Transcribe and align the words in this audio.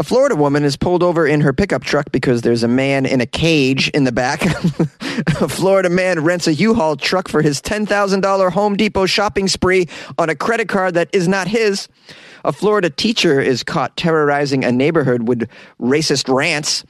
A 0.00 0.02
Florida 0.02 0.34
woman 0.34 0.64
is 0.64 0.78
pulled 0.78 1.02
over 1.02 1.26
in 1.26 1.42
her 1.42 1.52
pickup 1.52 1.84
truck 1.84 2.10
because 2.10 2.40
there's 2.40 2.62
a 2.62 2.68
man 2.68 3.04
in 3.04 3.20
a 3.20 3.26
cage 3.26 3.90
in 3.90 4.04
the 4.04 4.12
back. 4.12 4.42
a 5.42 5.46
Florida 5.46 5.90
man 5.90 6.24
rents 6.24 6.46
a 6.46 6.54
U-Haul 6.54 6.96
truck 6.96 7.28
for 7.28 7.42
his 7.42 7.60
$10,000 7.60 8.52
Home 8.52 8.76
Depot 8.78 9.04
shopping 9.04 9.46
spree 9.46 9.88
on 10.16 10.30
a 10.30 10.34
credit 10.34 10.70
card 10.70 10.94
that 10.94 11.10
is 11.12 11.28
not 11.28 11.48
his. 11.48 11.86
A 12.46 12.52
Florida 12.52 12.88
teacher 12.88 13.42
is 13.42 13.62
caught 13.62 13.94
terrorizing 13.98 14.64
a 14.64 14.72
neighborhood 14.72 15.28
with 15.28 15.46
racist 15.78 16.34
rants. 16.34 16.82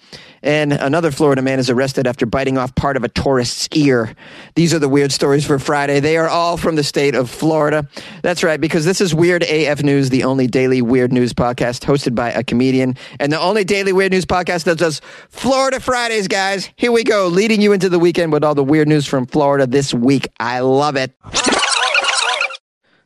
And 0.43 0.73
another 0.73 1.11
Florida 1.11 1.43
man 1.43 1.59
is 1.59 1.69
arrested 1.69 2.07
after 2.07 2.25
biting 2.25 2.57
off 2.57 2.75
part 2.75 2.97
of 2.97 3.05
a 3.05 3.09
tourist's 3.09 3.69
ear. 3.73 4.15
These 4.55 4.73
are 4.73 4.79
the 4.79 4.89
weird 4.89 5.13
stories 5.13 5.47
for 5.47 5.59
Friday. 5.59 6.01
They 6.01 6.17
are 6.17 6.29
all 6.29 6.57
from 6.57 6.77
the 6.77 6.83
state 6.83 7.15
of 7.15 7.29
Florida. 7.29 7.87
That's 8.23 8.43
right, 8.43 8.61
because 8.61 8.85
this 8.87 9.01
is 9.03 9.15
Weird 9.15 9.43
AF 9.43 9.83
News, 9.83 10.09
the 10.09 10.25
only 10.25 10.47
daily 10.47 10.81
weird 10.81 11.13
news 11.13 11.35
podcast 11.35 11.85
hosted 11.85 12.15
by 12.15 12.31
a 12.31 12.43
comedian, 12.43 12.97
and 13.19 13.31
the 13.31 13.39
only 13.41 13.65
daily 13.65 13.93
weird 13.93 14.13
news 14.13 14.25
podcast 14.25 14.65
that 14.65 14.79
does 14.79 15.03
Florida 15.29 15.79
Fridays, 15.79 16.27
guys. 16.27 16.71
Here 16.77 16.93
we 16.93 17.05
go, 17.05 17.29
leading 17.29 17.61
you 17.61 17.73
into 17.73 17.91
the 17.91 17.99
weekend 17.99 18.33
with 18.33 18.43
all 18.43 18.55
the 18.55 18.65
weird 18.65 18.89
news 18.89 19.07
from 19.07 19.27
Florida 19.27 19.67
this 19.67 19.93
week. 19.93 20.27
I 20.41 20.61
love 20.61 20.97
it. 20.97 21.13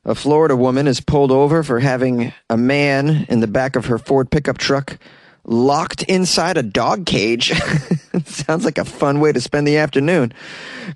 A 0.04 0.14
Florida 0.14 0.54
woman 0.54 0.86
is 0.86 1.00
pulled 1.00 1.32
over 1.32 1.62
for 1.62 1.80
having 1.80 2.32
a 2.50 2.56
man 2.58 3.26
in 3.28 3.40
the 3.40 3.46
back 3.46 3.74
of 3.74 3.86
her 3.86 3.98
Ford 3.98 4.30
pickup 4.30 4.58
truck 4.58 4.98
locked 5.44 6.02
inside 6.04 6.56
a 6.56 6.62
dog 6.62 7.06
cage. 7.06 7.52
Sounds 8.24 8.64
like 8.64 8.78
a 8.78 8.84
fun 8.84 9.20
way 9.20 9.32
to 9.32 9.40
spend 9.40 9.66
the 9.66 9.76
afternoon. 9.76 10.32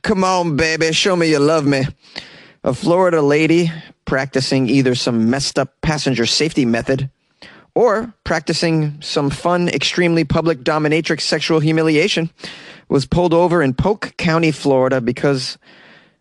Come 0.02 0.24
on, 0.24 0.56
baby, 0.56 0.92
show 0.92 1.16
me 1.16 1.30
you 1.30 1.38
love 1.38 1.66
me. 1.66 1.86
A 2.64 2.74
Florida 2.74 3.22
lady 3.22 3.70
practicing 4.04 4.68
either 4.68 4.94
some 4.94 5.30
messed 5.30 5.58
up 5.58 5.80
passenger 5.80 6.26
safety 6.26 6.64
method 6.64 7.10
or 7.74 8.12
practicing 8.24 9.00
some 9.00 9.30
fun, 9.30 9.68
extremely 9.68 10.24
public 10.24 10.60
dominatrix 10.60 11.20
sexual 11.20 11.60
humiliation 11.60 12.30
was 12.88 13.06
pulled 13.06 13.34
over 13.34 13.62
in 13.62 13.74
Polk 13.74 14.16
County, 14.16 14.50
Florida 14.50 15.00
because 15.00 15.58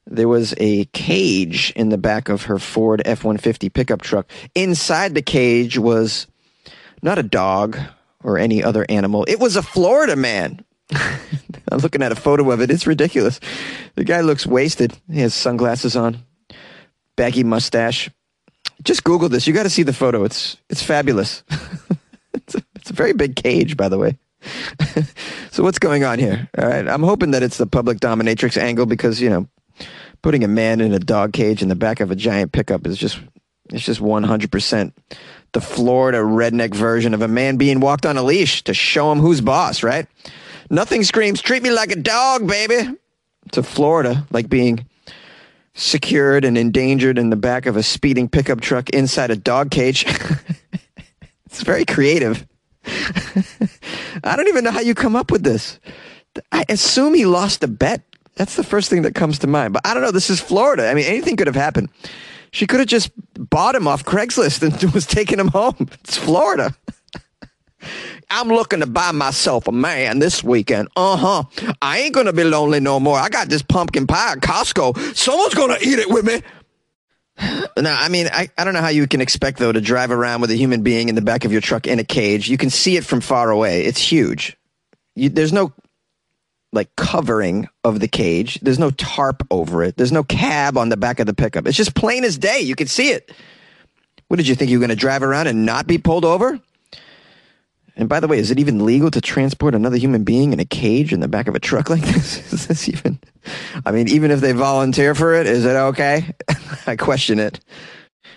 there 0.05 0.27
was 0.27 0.53
a 0.57 0.85
cage 0.85 1.73
in 1.75 1.89
the 1.89 1.97
back 1.97 2.29
of 2.29 2.43
her 2.43 2.59
Ford 2.59 3.01
F 3.05 3.23
150 3.23 3.69
pickup 3.69 4.01
truck. 4.01 4.29
Inside 4.53 5.15
the 5.15 5.21
cage 5.21 5.77
was 5.77 6.27
not 7.01 7.17
a 7.17 7.23
dog 7.23 7.77
or 8.23 8.37
any 8.37 8.63
other 8.63 8.85
animal, 8.89 9.25
it 9.27 9.39
was 9.39 9.55
a 9.55 9.61
Florida 9.61 10.15
man. 10.15 10.63
I'm 11.71 11.79
looking 11.79 12.01
at 12.01 12.11
a 12.11 12.15
photo 12.15 12.49
of 12.51 12.61
it. 12.61 12.71
It's 12.71 12.87
ridiculous. 12.87 13.39
The 13.95 14.03
guy 14.03 14.21
looks 14.21 14.45
wasted. 14.45 14.97
He 15.11 15.19
has 15.19 15.33
sunglasses 15.33 15.95
on, 15.95 16.23
baggy 17.15 17.43
mustache. 17.43 18.09
Just 18.83 19.03
Google 19.03 19.29
this. 19.29 19.47
You 19.47 19.53
got 19.53 19.63
to 19.63 19.69
see 19.69 19.83
the 19.83 19.93
photo. 19.93 20.23
It's 20.23 20.57
it's 20.69 20.83
fabulous. 20.83 21.43
it's, 22.33 22.55
a, 22.55 22.61
it's 22.75 22.89
a 22.89 22.93
very 22.93 23.13
big 23.13 23.35
cage, 23.35 23.75
by 23.75 23.89
the 23.89 23.97
way. 23.97 24.17
so 25.51 25.63
what's 25.63 25.79
going 25.79 26.03
on 26.03 26.19
here? 26.19 26.47
All 26.57 26.67
right, 26.67 26.87
I'm 26.87 27.03
hoping 27.03 27.31
that 27.31 27.43
it's 27.43 27.57
the 27.57 27.67
public 27.67 27.99
dominatrix 27.99 28.55
angle 28.55 28.85
because 28.85 29.19
you 29.19 29.29
know 29.29 29.47
putting 30.21 30.43
a 30.43 30.47
man 30.47 30.81
in 30.81 30.93
a 30.93 30.99
dog 30.99 31.33
cage 31.33 31.61
in 31.61 31.69
the 31.69 31.75
back 31.75 31.99
of 31.99 32.11
a 32.11 32.15
giant 32.15 32.51
pickup 32.51 32.85
is 32.87 32.97
just 32.97 33.19
it's 33.71 33.85
just 33.85 34.01
100% 34.01 34.93
the 35.53 35.61
Florida 35.61 36.19
redneck 36.19 36.75
version 36.75 37.13
of 37.13 37.21
a 37.21 37.27
man 37.27 37.57
being 37.57 37.79
walked 37.79 38.05
on 38.05 38.17
a 38.17 38.23
leash 38.23 38.63
to 38.63 38.73
show 38.73 39.11
him 39.11 39.19
who's 39.19 39.41
boss, 39.41 39.81
right? 39.81 40.07
Nothing 40.69 41.03
screams 41.03 41.41
treat 41.41 41.63
me 41.63 41.71
like 41.71 41.91
a 41.91 41.95
dog, 41.95 42.47
baby. 42.47 42.95
To 43.53 43.63
Florida 43.63 44.27
like 44.29 44.49
being 44.49 44.85
secured 45.73 46.43
and 46.43 46.57
endangered 46.57 47.17
in 47.17 47.29
the 47.29 47.35
back 47.37 47.65
of 47.65 47.77
a 47.77 47.83
speeding 47.83 48.27
pickup 48.27 48.59
truck 48.59 48.89
inside 48.89 49.31
a 49.31 49.37
dog 49.37 49.71
cage. 49.71 50.05
it's 51.45 51.63
very 51.63 51.85
creative. 51.85 52.45
I 54.23 54.35
don't 54.35 54.47
even 54.47 54.63
know 54.63 54.71
how 54.71 54.81
you 54.81 54.93
come 54.93 55.15
up 55.15 55.31
with 55.31 55.43
this. 55.43 55.79
I 56.51 56.65
assume 56.67 57.13
he 57.13 57.25
lost 57.25 57.63
a 57.63 57.67
bet 57.67 58.01
that's 58.37 58.55
the 58.55 58.63
first 58.63 58.89
thing 58.89 59.01
that 59.01 59.15
comes 59.15 59.39
to 59.39 59.47
mind. 59.47 59.73
But 59.73 59.85
I 59.85 59.93
don't 59.93 60.03
know. 60.03 60.11
This 60.11 60.29
is 60.29 60.39
Florida. 60.39 60.89
I 60.89 60.93
mean, 60.93 61.05
anything 61.05 61.35
could 61.35 61.47
have 61.47 61.55
happened. 61.55 61.89
She 62.51 62.65
could 62.65 62.79
have 62.79 62.87
just 62.87 63.11
bought 63.33 63.75
him 63.75 63.87
off 63.87 64.05
Craigslist 64.05 64.61
and 64.61 64.93
was 64.93 65.05
taking 65.05 65.39
him 65.39 65.49
home. 65.49 65.89
It's 66.03 66.17
Florida. 66.17 66.73
I'm 68.29 68.49
looking 68.49 68.79
to 68.81 68.85
buy 68.85 69.11
myself 69.11 69.67
a 69.67 69.71
man 69.71 70.19
this 70.19 70.43
weekend. 70.43 70.89
Uh 70.95 71.17
huh. 71.17 71.73
I 71.81 71.99
ain't 71.99 72.13
gonna 72.13 72.33
be 72.33 72.43
lonely 72.43 72.79
no 72.79 72.99
more. 72.99 73.17
I 73.17 73.29
got 73.29 73.49
this 73.49 73.61
pumpkin 73.61 74.07
pie 74.07 74.33
at 74.33 74.39
Costco. 74.39 75.15
Someone's 75.15 75.53
gonna 75.53 75.77
eat 75.81 75.99
it 75.99 76.09
with 76.09 76.25
me. 76.25 76.41
Now, 77.77 77.95
I 77.99 78.09
mean, 78.09 78.27
I, 78.33 78.49
I 78.57 78.63
don't 78.63 78.73
know 78.73 78.81
how 78.81 78.87
you 78.87 79.05
can 79.05 79.21
expect, 79.21 79.59
though, 79.59 79.71
to 79.71 79.79
drive 79.79 80.09
around 80.09 80.41
with 80.41 80.49
a 80.49 80.55
human 80.55 80.81
being 80.81 81.09
in 81.09 81.13
the 81.13 81.21
back 81.21 81.45
of 81.45 81.51
your 81.51 81.61
truck 81.61 81.85
in 81.85 81.99
a 81.99 82.03
cage. 82.03 82.49
You 82.49 82.57
can 82.57 82.71
see 82.71 82.97
it 82.97 83.05
from 83.05 83.21
far 83.21 83.51
away. 83.51 83.83
It's 83.83 83.99
huge. 83.99 84.57
You, 85.13 85.29
there's 85.29 85.53
no 85.53 85.71
like 86.73 86.95
covering 86.95 87.67
of 87.83 87.99
the 87.99 88.07
cage. 88.07 88.59
There's 88.61 88.79
no 88.79 88.91
tarp 88.91 89.45
over 89.49 89.83
it. 89.83 89.97
There's 89.97 90.11
no 90.11 90.23
cab 90.23 90.77
on 90.77 90.89
the 90.89 90.97
back 90.97 91.19
of 91.19 91.25
the 91.25 91.33
pickup. 91.33 91.65
It's 91.67 91.77
just 91.77 91.95
plain 91.95 92.23
as 92.23 92.37
day. 92.37 92.59
You 92.59 92.75
can 92.75 92.87
see 92.87 93.09
it. 93.09 93.31
What 94.27 94.37
did 94.37 94.47
you 94.47 94.55
think 94.55 94.69
you 94.69 94.77
were 94.77 94.85
going 94.85 94.89
to 94.89 94.95
drive 94.95 95.23
around 95.23 95.47
and 95.47 95.65
not 95.65 95.87
be 95.87 95.97
pulled 95.97 96.25
over? 96.25 96.59
And 97.95 98.07
by 98.07 98.19
the 98.19 98.27
way, 98.27 98.37
is 98.37 98.51
it 98.51 98.59
even 98.59 98.85
legal 98.85 99.09
to 99.09 99.19
transport 99.19 99.73
another 99.73 99.97
human 99.97 100.23
being 100.23 100.53
in 100.53 100.59
a 100.59 100.65
cage 100.65 101.11
in 101.11 101.19
the 101.19 101.27
back 101.27 101.47
of 101.47 101.55
a 101.55 101.59
truck 101.59 101.89
like 101.89 102.01
this? 102.03 102.53
Is 102.53 102.67
this 102.67 102.87
even? 102.87 103.19
I 103.85 103.91
mean, 103.91 104.07
even 104.09 104.29
if 104.29 104.39
they 104.39 104.51
volunteer 104.51 105.15
for 105.15 105.33
it, 105.33 105.47
is 105.47 105.65
it 105.65 105.75
okay? 105.75 106.33
I 106.87 106.95
question 106.95 107.39
it. 107.39 107.59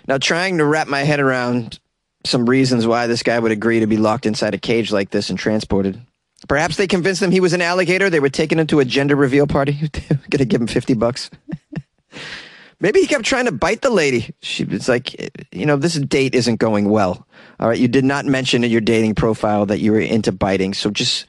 Now, 0.07 0.17
trying 0.17 0.57
to 0.57 0.65
wrap 0.65 0.87
my 0.87 1.01
head 1.03 1.19
around 1.19 1.79
some 2.25 2.49
reasons 2.49 2.87
why 2.87 3.07
this 3.07 3.23
guy 3.23 3.37
would 3.37 3.51
agree 3.51 3.81
to 3.81 3.87
be 3.87 3.97
locked 3.97 4.25
inside 4.25 4.53
a 4.53 4.59
cage 4.59 4.91
like 4.91 5.11
this 5.11 5.29
and 5.29 5.37
transported. 5.37 6.01
Perhaps 6.47 6.77
they 6.77 6.87
convinced 6.87 7.21
him 7.21 7.31
he 7.31 7.39
was 7.39 7.53
an 7.53 7.61
alligator. 7.61 8.09
They 8.09 8.19
were 8.19 8.29
taking 8.29 8.59
him 8.59 8.67
to 8.67 8.79
a 8.79 8.85
gender 8.85 9.15
reveal 9.15 9.47
party. 9.47 9.89
Gonna 10.29 10.45
give 10.45 10.61
him 10.61 10.67
50 10.67 10.93
bucks. 10.95 11.29
Maybe 12.79 12.99
he 12.99 13.07
kept 13.07 13.25
trying 13.25 13.45
to 13.45 13.51
bite 13.51 13.83
the 13.83 13.91
lady. 13.91 14.33
She 14.41 14.65
was 14.65 14.89
like, 14.89 15.13
you 15.51 15.67
know, 15.67 15.77
this 15.77 15.93
date 15.93 16.33
isn't 16.33 16.55
going 16.55 16.89
well. 16.89 17.27
All 17.59 17.69
right. 17.69 17.77
You 17.77 17.87
did 17.87 18.03
not 18.03 18.25
mention 18.25 18.63
in 18.63 18.71
your 18.71 18.81
dating 18.81 19.13
profile 19.13 19.67
that 19.67 19.79
you 19.79 19.91
were 19.91 19.99
into 19.99 20.31
biting. 20.31 20.73
So 20.73 20.89
just, 20.89 21.27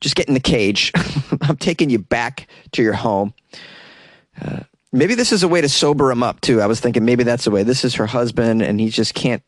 just 0.00 0.16
get 0.16 0.28
in 0.28 0.34
the 0.34 0.40
cage. 0.40 0.92
I'm 1.42 1.58
taking 1.58 1.90
you 1.90 1.98
back 1.98 2.48
to 2.72 2.82
your 2.82 2.94
home. 2.94 3.34
Uh, 4.40 4.60
maybe 4.92 5.14
this 5.14 5.30
is 5.30 5.42
a 5.42 5.48
way 5.48 5.60
to 5.60 5.68
sober 5.68 6.10
him 6.10 6.22
up 6.22 6.40
too. 6.40 6.62
I 6.62 6.66
was 6.66 6.80
thinking 6.80 7.04
maybe 7.04 7.22
that's 7.22 7.44
the 7.44 7.50
way. 7.50 7.64
This 7.64 7.84
is 7.84 7.94
her 7.96 8.06
husband 8.06 8.62
and 8.62 8.80
he 8.80 8.88
just 8.88 9.12
can't 9.12 9.42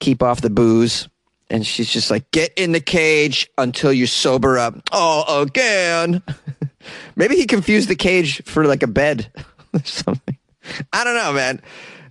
keep 0.00 0.20
off 0.20 0.40
the 0.40 0.50
booze 0.50 1.08
and 1.50 1.66
she's 1.66 1.88
just 1.88 2.10
like, 2.10 2.30
get 2.30 2.52
in 2.56 2.72
the 2.72 2.80
cage 2.80 3.48
until 3.56 3.92
you 3.92 4.06
sober 4.06 4.58
up. 4.58 4.74
Oh, 4.92 5.42
again. 5.42 6.22
Maybe 7.16 7.36
he 7.36 7.46
confused 7.46 7.88
the 7.88 7.96
cage 7.96 8.42
for 8.44 8.64
like 8.64 8.82
a 8.82 8.86
bed 8.86 9.30
or 9.74 9.80
something. 9.84 10.36
I 10.92 11.04
don't 11.04 11.14
know, 11.14 11.32
man. 11.32 11.60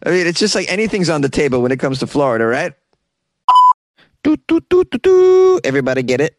I 0.06 0.10
mean, 0.10 0.28
it's 0.28 0.40
just 0.40 0.56
like 0.56 0.72
anything's 0.72 1.10
on 1.10 1.22
the 1.22 1.30
table 1.30 1.62
when 1.62 1.72
it 1.72 1.80
comes 1.80 2.00
to 2.00 2.08
Florida, 2.08 2.46
right? 2.46 2.74
Do, 4.24 4.36
do, 4.48 4.60
do, 4.70 4.84
do, 4.84 4.98
do. 4.98 5.60
Everybody 5.64 6.04
get 6.04 6.22
it? 6.22 6.36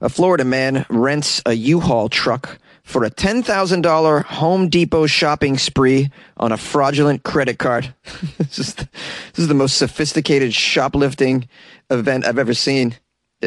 A 0.00 0.08
Florida 0.08 0.44
man 0.44 0.86
rents 0.88 1.42
a 1.44 1.52
U-Haul 1.52 2.08
truck 2.08 2.58
for 2.88 3.04
a 3.04 3.10
$10,000 3.10 4.24
Home 4.24 4.68
Depot 4.70 5.06
shopping 5.06 5.58
spree 5.58 6.10
on 6.38 6.52
a 6.52 6.56
fraudulent 6.56 7.22
credit 7.22 7.58
card. 7.58 7.94
this, 8.38 8.58
is 8.58 8.74
the, 8.74 8.88
this 9.34 9.40
is 9.40 9.48
the 9.48 9.54
most 9.54 9.76
sophisticated 9.76 10.54
shoplifting 10.54 11.46
event 11.90 12.24
I've 12.24 12.38
ever 12.38 12.54
seen. 12.54 12.96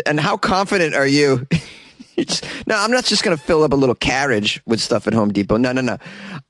And 0.06 0.20
how 0.20 0.38
confident 0.38 0.94
are 0.94 1.08
you? 1.08 1.48
no, 2.68 2.76
I'm 2.76 2.92
not 2.92 3.04
just 3.04 3.24
going 3.24 3.36
to 3.36 3.44
fill 3.44 3.64
up 3.64 3.74
a 3.74 3.76
little 3.76 3.96
carriage 3.96 4.62
with 4.68 4.80
stuff 4.80 5.08
at 5.08 5.16
Home 5.16 5.34
Depot. 5.34 5.58
No, 5.58 5.72
no, 5.72 5.82
no. 5.82 5.98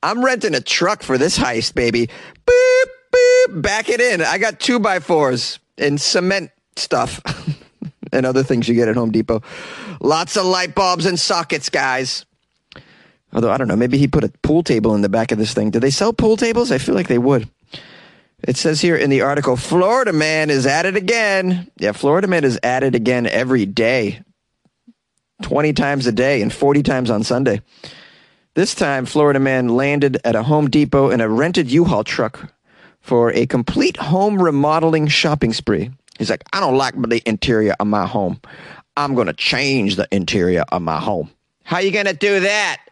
I'm 0.02 0.22
renting 0.22 0.54
a 0.54 0.60
truck 0.60 1.02
for 1.02 1.16
this 1.16 1.38
heist, 1.38 1.74
baby. 1.74 2.10
Boop, 2.46 2.84
boop, 3.10 3.62
back 3.62 3.88
it 3.88 4.02
in. 4.02 4.20
I 4.20 4.36
got 4.36 4.60
two 4.60 4.78
by 4.78 5.00
fours 5.00 5.60
and 5.78 5.98
cement 5.98 6.50
stuff 6.76 7.22
and 8.12 8.26
other 8.26 8.42
things 8.42 8.68
you 8.68 8.74
get 8.74 8.88
at 8.88 8.96
Home 8.96 9.12
Depot. 9.12 9.40
Lots 10.02 10.36
of 10.36 10.44
light 10.44 10.74
bulbs 10.74 11.06
and 11.06 11.18
sockets, 11.18 11.70
guys. 11.70 12.26
Although, 13.32 13.50
I 13.50 13.56
don't 13.56 13.68
know, 13.68 13.76
maybe 13.76 13.98
he 13.98 14.08
put 14.08 14.24
a 14.24 14.32
pool 14.42 14.62
table 14.62 14.94
in 14.94 15.02
the 15.02 15.08
back 15.08 15.32
of 15.32 15.38
this 15.38 15.54
thing. 15.54 15.70
Do 15.70 15.80
they 15.80 15.90
sell 15.90 16.12
pool 16.12 16.36
tables? 16.36 16.70
I 16.70 16.78
feel 16.78 16.94
like 16.94 17.08
they 17.08 17.18
would. 17.18 17.48
It 18.42 18.56
says 18.56 18.80
here 18.80 18.96
in 18.96 19.08
the 19.08 19.22
article, 19.22 19.56
Florida 19.56 20.12
man 20.12 20.50
is 20.50 20.66
at 20.66 20.84
it 20.84 20.96
again. 20.96 21.70
Yeah, 21.76 21.92
Florida 21.92 22.26
man 22.26 22.44
is 22.44 22.58
at 22.62 22.82
it 22.82 22.94
again 22.94 23.26
every 23.26 23.66
day, 23.66 24.22
20 25.42 25.72
times 25.72 26.06
a 26.06 26.12
day 26.12 26.42
and 26.42 26.52
40 26.52 26.82
times 26.82 27.10
on 27.10 27.22
Sunday. 27.22 27.62
This 28.54 28.74
time, 28.74 29.06
Florida 29.06 29.38
man 29.38 29.68
landed 29.68 30.18
at 30.24 30.34
a 30.34 30.42
Home 30.42 30.68
Depot 30.68 31.10
in 31.10 31.20
a 31.20 31.28
rented 31.28 31.70
U-Haul 31.70 32.04
truck 32.04 32.52
for 33.00 33.32
a 33.32 33.46
complete 33.46 33.96
home 33.96 34.42
remodeling 34.42 35.06
shopping 35.08 35.52
spree. 35.52 35.90
He's 36.18 36.28
like, 36.28 36.44
I 36.52 36.60
don't 36.60 36.76
like 36.76 37.00
the 37.00 37.22
interior 37.26 37.74
of 37.80 37.86
my 37.86 38.06
home. 38.06 38.40
I'm 38.96 39.14
going 39.14 39.28
to 39.28 39.32
change 39.32 39.96
the 39.96 40.06
interior 40.10 40.64
of 40.70 40.82
my 40.82 41.00
home. 41.00 41.30
How 41.64 41.78
you 41.78 41.90
going 41.92 42.06
to 42.06 42.12
do 42.12 42.40
that? 42.40 42.82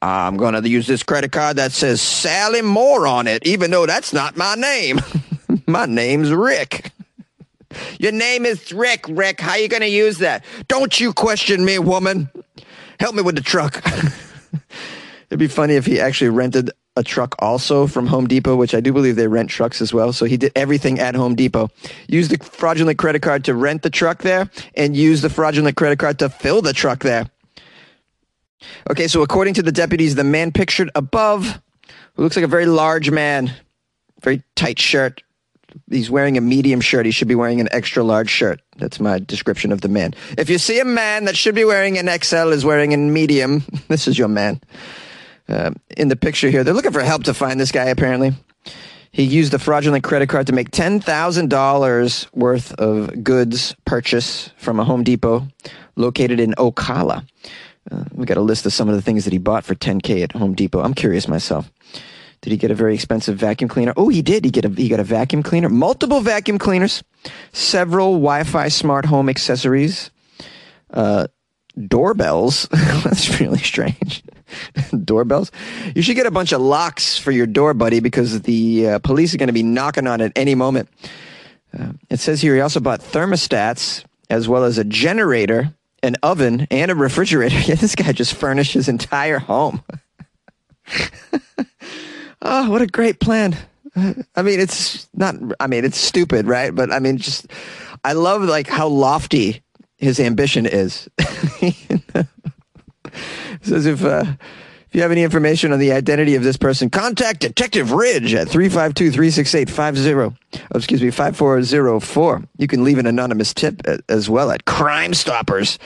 I'm 0.00 0.36
going 0.36 0.60
to 0.60 0.68
use 0.68 0.86
this 0.86 1.02
credit 1.02 1.32
card 1.32 1.56
that 1.56 1.72
says 1.72 2.00
Sally 2.00 2.62
Moore 2.62 3.06
on 3.06 3.26
it, 3.26 3.46
even 3.46 3.70
though 3.70 3.86
that's 3.86 4.12
not 4.12 4.36
my 4.36 4.54
name. 4.54 5.00
my 5.66 5.86
name's 5.86 6.32
Rick. 6.32 6.92
Your 7.98 8.12
name 8.12 8.46
is 8.46 8.72
Rick, 8.72 9.06
Rick. 9.08 9.40
How 9.40 9.56
you 9.56 9.68
going 9.68 9.82
to 9.82 9.88
use 9.88 10.18
that? 10.18 10.44
Don't 10.68 10.98
you 10.98 11.12
question 11.12 11.64
me, 11.64 11.78
woman. 11.78 12.30
Help 13.00 13.14
me 13.14 13.22
with 13.22 13.34
the 13.34 13.40
truck. 13.40 13.82
It'd 15.30 15.38
be 15.38 15.48
funny 15.48 15.74
if 15.74 15.84
he 15.84 16.00
actually 16.00 16.30
rented 16.30 16.70
a 16.96 17.02
truck 17.02 17.34
also 17.38 17.86
from 17.86 18.06
Home 18.06 18.26
Depot, 18.26 18.56
which 18.56 18.74
I 18.74 18.80
do 18.80 18.92
believe 18.92 19.16
they 19.16 19.28
rent 19.28 19.50
trucks 19.50 19.80
as 19.80 19.92
well. 19.92 20.12
So 20.12 20.24
he 20.24 20.36
did 20.36 20.52
everything 20.56 20.98
at 20.98 21.14
Home 21.14 21.34
Depot. 21.34 21.70
Used 22.08 22.30
the 22.30 22.42
fraudulent 22.42 22.98
credit 22.98 23.22
card 23.22 23.44
to 23.44 23.54
rent 23.54 23.82
the 23.82 23.90
truck 23.90 24.22
there 24.22 24.50
and 24.74 24.96
used 24.96 25.22
the 25.22 25.30
fraudulent 25.30 25.76
credit 25.76 25.98
card 25.98 26.18
to 26.20 26.28
fill 26.28 26.62
the 26.62 26.72
truck 26.72 27.00
there. 27.00 27.26
Okay, 28.90 29.08
so 29.08 29.22
according 29.22 29.54
to 29.54 29.62
the 29.62 29.72
deputies, 29.72 30.14
the 30.14 30.24
man 30.24 30.52
pictured 30.52 30.90
above, 30.94 31.60
who 32.14 32.22
looks 32.22 32.36
like 32.36 32.44
a 32.44 32.48
very 32.48 32.66
large 32.66 33.10
man, 33.10 33.52
very 34.20 34.42
tight 34.56 34.78
shirt. 34.78 35.22
He's 35.90 36.10
wearing 36.10 36.36
a 36.36 36.40
medium 36.40 36.80
shirt. 36.80 37.06
He 37.06 37.12
should 37.12 37.28
be 37.28 37.34
wearing 37.34 37.60
an 37.60 37.68
extra 37.70 38.02
large 38.02 38.30
shirt. 38.30 38.60
That's 38.78 38.98
my 38.98 39.18
description 39.18 39.70
of 39.70 39.82
the 39.82 39.88
man. 39.88 40.14
If 40.36 40.48
you 40.48 40.58
see 40.58 40.80
a 40.80 40.84
man 40.84 41.26
that 41.26 41.36
should 41.36 41.54
be 41.54 41.64
wearing 41.64 41.98
an 41.98 42.08
XL 42.20 42.48
is 42.48 42.64
wearing 42.64 42.94
a 42.94 42.96
medium, 42.96 43.64
this 43.88 44.08
is 44.08 44.18
your 44.18 44.28
man. 44.28 44.60
Uh, 45.48 45.70
in 45.96 46.08
the 46.08 46.16
picture 46.16 46.50
here, 46.50 46.64
they're 46.64 46.74
looking 46.74 46.92
for 46.92 47.02
help 47.02 47.24
to 47.24 47.34
find 47.34 47.58
this 47.58 47.72
guy, 47.72 47.86
apparently. 47.86 48.32
He 49.10 49.22
used 49.22 49.54
a 49.54 49.58
fraudulent 49.58 50.04
credit 50.04 50.28
card 50.28 50.46
to 50.48 50.52
make 50.52 50.70
$10,000 50.70 52.34
worth 52.34 52.72
of 52.74 53.24
goods 53.24 53.74
purchase 53.84 54.50
from 54.58 54.78
a 54.78 54.84
Home 54.84 55.02
Depot 55.02 55.48
located 55.96 56.40
in 56.40 56.52
Ocala. 56.52 57.26
Uh, 57.90 58.04
we 58.12 58.26
got 58.26 58.36
a 58.36 58.42
list 58.42 58.66
of 58.66 58.72
some 58.72 58.88
of 58.88 58.94
the 58.94 59.02
things 59.02 59.24
that 59.24 59.32
he 59.32 59.38
bought 59.38 59.64
for 59.64 59.74
10k 59.74 60.22
at 60.22 60.32
Home 60.32 60.54
Depot. 60.54 60.80
I'm 60.80 60.94
curious 60.94 61.28
myself. 61.28 61.70
Did 62.40 62.50
he 62.50 62.56
get 62.56 62.70
a 62.70 62.74
very 62.74 62.94
expensive 62.94 63.36
vacuum 63.36 63.68
cleaner? 63.68 63.92
Oh, 63.96 64.08
he 64.08 64.22
did. 64.22 64.44
He 64.44 64.50
get 64.50 64.64
a 64.64 64.68
he 64.68 64.88
got 64.88 65.00
a 65.00 65.04
vacuum 65.04 65.42
cleaner, 65.42 65.68
multiple 65.68 66.20
vacuum 66.20 66.58
cleaners, 66.58 67.02
several 67.52 68.12
Wi-Fi 68.12 68.68
smart 68.68 69.06
home 69.06 69.28
accessories, 69.28 70.10
uh, 70.92 71.26
doorbells. 71.86 72.68
That's 73.04 73.40
really 73.40 73.58
strange. 73.58 74.22
doorbells. 75.04 75.50
You 75.94 76.02
should 76.02 76.16
get 76.16 76.26
a 76.26 76.30
bunch 76.30 76.52
of 76.52 76.60
locks 76.60 77.18
for 77.18 77.32
your 77.32 77.46
door, 77.46 77.74
buddy, 77.74 78.00
because 78.00 78.42
the 78.42 78.88
uh, 78.88 78.98
police 79.00 79.34
are 79.34 79.38
going 79.38 79.48
to 79.48 79.52
be 79.52 79.62
knocking 79.62 80.06
on 80.06 80.20
it 80.20 80.32
any 80.36 80.54
moment. 80.54 80.88
Uh, 81.78 81.92
it 82.08 82.20
says 82.20 82.40
here 82.40 82.54
he 82.54 82.60
also 82.60 82.80
bought 82.80 83.00
thermostats 83.00 84.04
as 84.30 84.48
well 84.48 84.64
as 84.64 84.78
a 84.78 84.84
generator 84.84 85.74
an 86.02 86.16
oven 86.22 86.66
and 86.70 86.90
a 86.90 86.94
refrigerator. 86.94 87.58
Yeah, 87.66 87.74
this 87.74 87.94
guy 87.94 88.12
just 88.12 88.34
furnished 88.34 88.74
his 88.74 88.88
entire 88.88 89.38
home. 89.38 89.82
oh, 92.42 92.70
what 92.70 92.82
a 92.82 92.86
great 92.86 93.20
plan. 93.20 93.56
I 93.96 94.42
mean, 94.42 94.60
it's 94.60 95.08
not, 95.14 95.34
I 95.58 95.66
mean, 95.66 95.84
it's 95.84 95.98
stupid, 95.98 96.46
right? 96.46 96.74
But 96.74 96.92
I 96.92 96.98
mean, 97.00 97.18
just, 97.18 97.46
I 98.04 98.12
love 98.12 98.42
like 98.42 98.68
how 98.68 98.86
lofty 98.88 99.62
his 99.96 100.20
ambition 100.20 100.66
is. 100.66 101.08
says 103.62 103.86
if, 103.86 104.04
uh, 104.04 104.24
if 104.88 104.94
you 104.94 105.02
have 105.02 105.10
any 105.12 105.22
information 105.22 105.70
on 105.72 105.78
the 105.78 105.92
identity 105.92 106.34
of 106.34 106.42
this 106.42 106.56
person, 106.56 106.88
contact 106.88 107.40
Detective 107.40 107.92
Ridge 107.92 108.32
at 108.32 108.48
352-368-50, 108.48 110.34
oh, 110.54 110.58
excuse 110.74 111.02
me, 111.02 111.10
5404. 111.10 112.42
You 112.56 112.66
can 112.66 112.84
leave 112.84 112.96
an 112.96 113.06
anonymous 113.06 113.52
tip 113.52 113.82
uh, 113.86 113.98
as 114.08 114.30
well 114.30 114.50
at 114.50 114.64
Crime 114.64 115.12
Stoppers. 115.12 115.78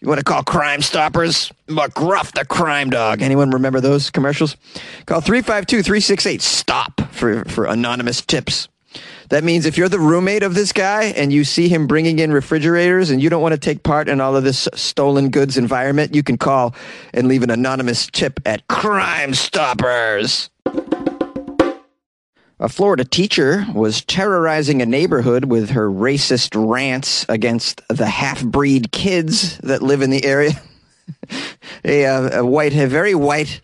You 0.00 0.08
want 0.08 0.18
to 0.18 0.24
call 0.24 0.42
Crime 0.42 0.82
Stoppers? 0.82 1.50
McGruff 1.68 2.32
the 2.32 2.44
Crime 2.44 2.90
Dog. 2.90 3.22
Anyone 3.22 3.50
remember 3.50 3.80
those 3.80 4.10
commercials? 4.10 4.58
Call 5.06 5.22
352-368-STOP 5.22 7.10
for, 7.12 7.46
for 7.46 7.64
anonymous 7.64 8.20
tips. 8.20 8.68
That 9.30 9.44
means 9.44 9.66
if 9.66 9.78
you're 9.78 9.88
the 9.88 9.98
roommate 9.98 10.42
of 10.42 10.54
this 10.54 10.72
guy 10.72 11.04
and 11.16 11.32
you 11.32 11.44
see 11.44 11.68
him 11.68 11.86
bringing 11.86 12.18
in 12.18 12.32
refrigerators 12.32 13.10
and 13.10 13.22
you 13.22 13.30
don't 13.30 13.42
want 13.42 13.52
to 13.52 13.60
take 13.60 13.82
part 13.82 14.08
in 14.08 14.20
all 14.20 14.36
of 14.36 14.44
this 14.44 14.68
stolen 14.74 15.30
goods 15.30 15.56
environment, 15.56 16.14
you 16.14 16.22
can 16.22 16.38
call 16.38 16.74
and 17.12 17.28
leave 17.28 17.42
an 17.42 17.50
anonymous 17.50 18.06
tip 18.06 18.40
at 18.44 18.66
Crime 18.68 19.34
Stoppers. 19.34 20.50
A 22.60 22.68
Florida 22.68 23.04
teacher 23.04 23.66
was 23.74 24.04
terrorizing 24.04 24.80
a 24.80 24.86
neighborhood 24.86 25.46
with 25.46 25.70
her 25.70 25.90
racist 25.90 26.54
rants 26.54 27.26
against 27.28 27.82
the 27.88 28.06
half-breed 28.06 28.92
kids 28.92 29.58
that 29.58 29.82
live 29.82 30.02
in 30.02 30.10
the 30.10 30.24
area. 30.24 30.52
a, 31.84 32.06
uh, 32.06 32.40
a 32.40 32.46
white, 32.46 32.74
a 32.74 32.86
very 32.86 33.14
white 33.14 33.60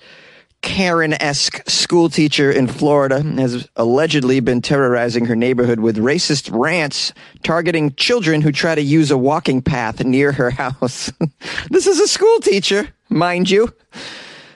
Karen 0.62 1.14
esque 1.14 1.68
school 1.68 2.08
teacher 2.08 2.50
in 2.50 2.66
Florida 2.66 3.22
has 3.22 3.68
allegedly 3.76 4.40
been 4.40 4.60
terrorizing 4.60 5.24
her 5.26 5.36
neighborhood 5.36 5.80
with 5.80 5.96
racist 5.96 6.50
rants 6.52 7.12
targeting 7.42 7.94
children 7.94 8.40
who 8.40 8.52
try 8.52 8.74
to 8.74 8.82
use 8.82 9.10
a 9.10 9.18
walking 9.18 9.62
path 9.62 10.04
near 10.04 10.32
her 10.32 10.50
house. 10.50 11.10
this 11.70 11.86
is 11.86 11.98
a 11.98 12.08
school 12.08 12.38
teacher, 12.40 12.88
mind 13.08 13.50
you. 13.50 13.72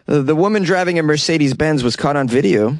Uh, 0.06 0.20
the 0.20 0.36
woman 0.36 0.62
driving 0.62 0.98
a 0.98 1.02
Mercedes 1.02 1.54
Benz 1.54 1.82
was 1.82 1.96
caught 1.96 2.16
on 2.16 2.28
video 2.28 2.76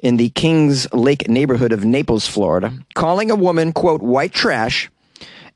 in 0.00 0.16
the 0.16 0.30
Kings 0.30 0.90
Lake 0.92 1.28
neighborhood 1.28 1.72
of 1.72 1.84
Naples, 1.84 2.26
Florida, 2.26 2.72
calling 2.94 3.30
a 3.30 3.36
woman, 3.36 3.72
quote, 3.72 4.02
white 4.02 4.32
trash 4.32 4.90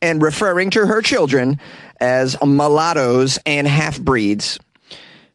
and 0.01 0.23
referring 0.23 0.71
to 0.71 0.87
her 0.87 1.03
children 1.03 1.59
as 2.01 2.37
mulattoes 2.45 3.39
and 3.47 3.67
half 3.67 4.01
breeds. 4.01 4.59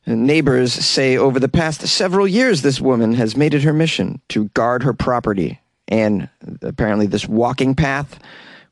Neighbors 0.06 0.74
say 0.74 1.18
over 1.18 1.40
the 1.40 1.48
past 1.48 1.88
several 1.88 2.28
years, 2.28 2.62
this 2.62 2.82
woman 2.82 3.14
has 3.14 3.38
made 3.38 3.54
it 3.54 3.64
her 3.64 3.74
mission 3.74 4.20
to 4.30 4.46
guard 4.50 4.84
her 4.84 4.94
property 4.94 5.62
and 5.88 6.30
apparently 6.62 7.08
this 7.08 7.28
walking 7.28 7.76
path, 7.76 8.20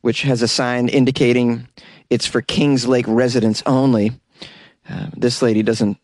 which 0.01 0.23
has 0.23 0.41
a 0.41 0.47
sign 0.47 0.89
indicating 0.89 1.67
it's 2.09 2.25
for 2.25 2.41
Kings 2.41 2.87
Lake 2.87 3.05
residents 3.07 3.63
only. 3.65 4.11
Uh, 4.89 5.07
this 5.15 5.41
lady 5.41 5.63
doesn't 5.63 5.97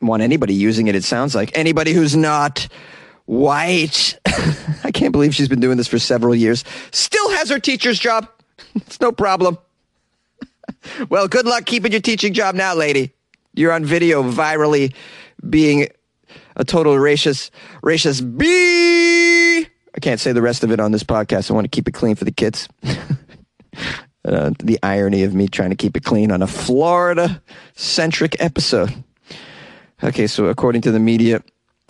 want 0.00 0.22
anybody 0.22 0.54
using 0.54 0.88
it, 0.88 0.96
it 0.96 1.04
sounds 1.04 1.34
like. 1.34 1.56
Anybody 1.56 1.92
who's 1.92 2.16
not 2.16 2.66
white. 3.26 4.18
I 4.84 4.90
can't 4.90 5.12
believe 5.12 5.34
she's 5.34 5.48
been 5.48 5.60
doing 5.60 5.76
this 5.76 5.86
for 5.86 5.98
several 5.98 6.34
years. 6.34 6.64
Still 6.90 7.30
has 7.30 7.50
her 7.50 7.60
teacher's 7.60 7.98
job. 7.98 8.28
it's 8.74 9.00
no 9.00 9.12
problem. 9.12 9.58
well, 11.08 11.28
good 11.28 11.46
luck 11.46 11.66
keeping 11.66 11.92
your 11.92 12.00
teaching 12.00 12.32
job 12.32 12.54
now, 12.54 12.74
lady. 12.74 13.12
You're 13.54 13.72
on 13.72 13.84
video 13.84 14.22
virally 14.22 14.94
being 15.48 15.88
a 16.56 16.64
total 16.64 16.94
racist, 16.94 17.50
racist 17.82 18.36
bee. 18.36 19.66
I 19.96 20.00
can't 20.00 20.20
say 20.20 20.32
the 20.32 20.42
rest 20.42 20.64
of 20.64 20.72
it 20.72 20.80
on 20.80 20.92
this 20.92 21.04
podcast. 21.04 21.50
I 21.50 21.54
want 21.54 21.64
to 21.64 21.68
keep 21.68 21.86
it 21.86 21.92
clean 21.92 22.16
for 22.16 22.24
the 22.24 22.32
kids. 22.32 22.68
uh, 24.24 24.50
the 24.58 24.78
irony 24.82 25.22
of 25.22 25.34
me 25.34 25.46
trying 25.46 25.70
to 25.70 25.76
keep 25.76 25.96
it 25.96 26.02
clean 26.02 26.32
on 26.32 26.42
a 26.42 26.46
Florida 26.46 27.40
centric 27.74 28.36
episode. 28.40 28.92
Okay, 30.02 30.26
so 30.26 30.46
according 30.46 30.82
to 30.82 30.90
the 30.90 30.98
media, 30.98 31.42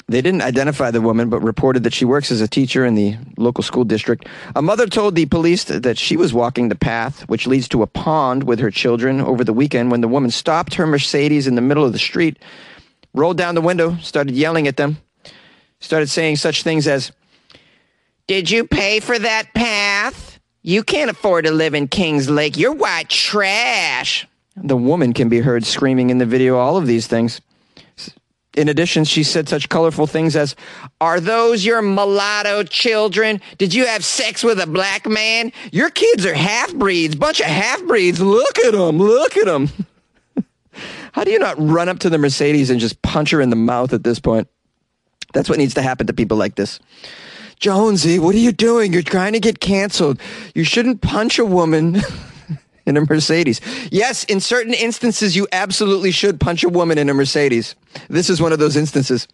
they 0.06 0.20
didn't 0.20 0.42
identify 0.42 0.90
the 0.90 1.00
woman, 1.00 1.30
but 1.30 1.40
reported 1.40 1.82
that 1.84 1.94
she 1.94 2.04
works 2.04 2.30
as 2.30 2.42
a 2.42 2.49
teacher 2.49 2.84
in 2.84 2.94
the 2.94 3.16
local 3.38 3.64
school 3.64 3.84
district. 3.84 4.28
A 4.54 4.61
mother 4.61 4.87
told 4.87 5.14
the 5.14 5.25
police 5.26 5.64
that 5.64 5.96
she 5.96 6.16
was 6.16 6.34
walking 6.34 6.68
the 6.68 6.75
path, 6.75 7.26
which 7.28 7.46
leads 7.46 7.68
to 7.68 7.82
a 7.82 7.87
pond, 7.87 8.44
with 8.44 8.61
her 8.61 8.70
children 8.70 9.20
over 9.20 9.44
the 9.44 9.52
weekend 9.52 9.90
when 9.90 10.02
the 10.02 10.08
woman 10.08 10.30
stopped 10.30 10.75
her 10.75 10.87
Mercedes 10.87 11.46
in 11.46 11.54
the 11.54 11.62
middle 11.62 11.84
of 11.84 11.92
the 11.92 11.99
street, 11.99 12.38
rolled 13.14 13.38
down 13.38 13.54
the 13.54 13.62
window, 13.62 13.96
started 13.96 14.34
yelling 14.34 14.68
at 14.68 14.76
them, 14.76 14.99
started 15.80 16.11
saying 16.11 16.37
such 16.37 16.62
things 16.62 16.87
as, 16.87 17.11
Did 18.26 18.50
you 18.50 18.66
pay 18.66 19.00
for 19.00 19.18
that 19.18 19.54
path? 19.54 20.38
You 20.61 20.82
can't 20.82 21.11
afford 21.11 21.46
to 21.46 21.50
live 21.50 21.75
in 21.75 21.88
Kings 21.88 22.28
Lake. 22.28 22.58
You're 22.58 22.75
white 22.75 23.08
trash. 23.08 24.26
The 24.56 24.76
woman 24.76 25.12
can 25.14 25.28
be 25.28 25.40
heard 25.40 25.64
screaming 25.64 26.11
in 26.11 26.18
the 26.18 26.26
video 26.26 26.56
all 26.56 26.76
of 26.76 26.87
these 26.87 27.06
things. 27.06 27.40
In 28.56 28.68
addition, 28.68 29.04
she 29.04 29.25
said 29.25 29.49
such 29.49 29.68
colorful 29.68 30.06
things 30.06 30.37
as, 30.37 30.54
Are 31.00 31.20
those 31.20 31.64
your 31.64 31.82
mulatto 31.82 32.62
children? 32.62 33.40
Did 33.58 33.75
you 33.75 33.87
have 33.87 34.04
sex 34.04 34.44
with 34.44 34.61
a 34.61 34.66
black 34.66 35.06
man? 35.08 35.52
Your 35.73 35.90
kids 35.90 36.25
are 36.25 36.34
half 36.34 36.73
breeds, 36.75 37.16
bunch 37.16 37.40
of 37.40 37.46
half 37.46 37.84
breeds. 37.84 38.20
Look 38.20 38.58
at 38.61 38.73
them, 38.73 38.99
look 38.99 39.37
at 39.37 39.46
them. 39.46 39.68
How 41.12 41.25
do 41.25 41.30
you 41.30 41.38
not 41.38 41.56
run 41.58 41.88
up 41.88 42.00
to 42.00 42.11
the 42.11 42.18
Mercedes 42.18 42.70
and 42.70 42.80
just 42.80 43.02
punch 43.02 43.30
her 43.30 43.40
in 43.40 43.50
the 43.50 43.56
mouth 43.56 43.92
at 43.92 44.04
this 44.04 44.20
point? 44.20 44.49
That's 45.32 45.49
what 45.49 45.58
needs 45.58 45.75
to 45.75 45.82
happen 45.82 46.06
to 46.06 46.12
people 46.12 46.37
like 46.37 46.54
this. 46.54 46.78
Jonesy, 47.58 48.18
what 48.18 48.34
are 48.34 48.38
you 48.38 48.52
doing? 48.52 48.92
You're 48.92 49.02
trying 49.02 49.32
to 49.32 49.40
get 49.40 49.61
canceled. 49.61 50.20
You 50.54 50.64
shouldn't 50.64 51.00
punch 51.00 51.38
a 51.38 51.44
woman. 51.44 52.00
in 52.87 52.97
a 52.97 53.00
Mercedes. 53.00 53.61
Yes, 53.91 54.25
in 54.25 54.41
certain 54.41 54.75
instances, 54.75 55.35
you 55.37 55.47
absolutely 55.53 56.11
should 56.11 56.41
punch 56.41 56.64
a 56.64 56.69
woman 56.69 56.99
in 56.99 57.09
a 57.09 57.14
Mercedes. 57.14 57.75
This 58.09 58.29
is 58.29 58.41
one 58.41 58.53
of 58.53 58.59
those 58.59 58.76
instances. 58.76 59.26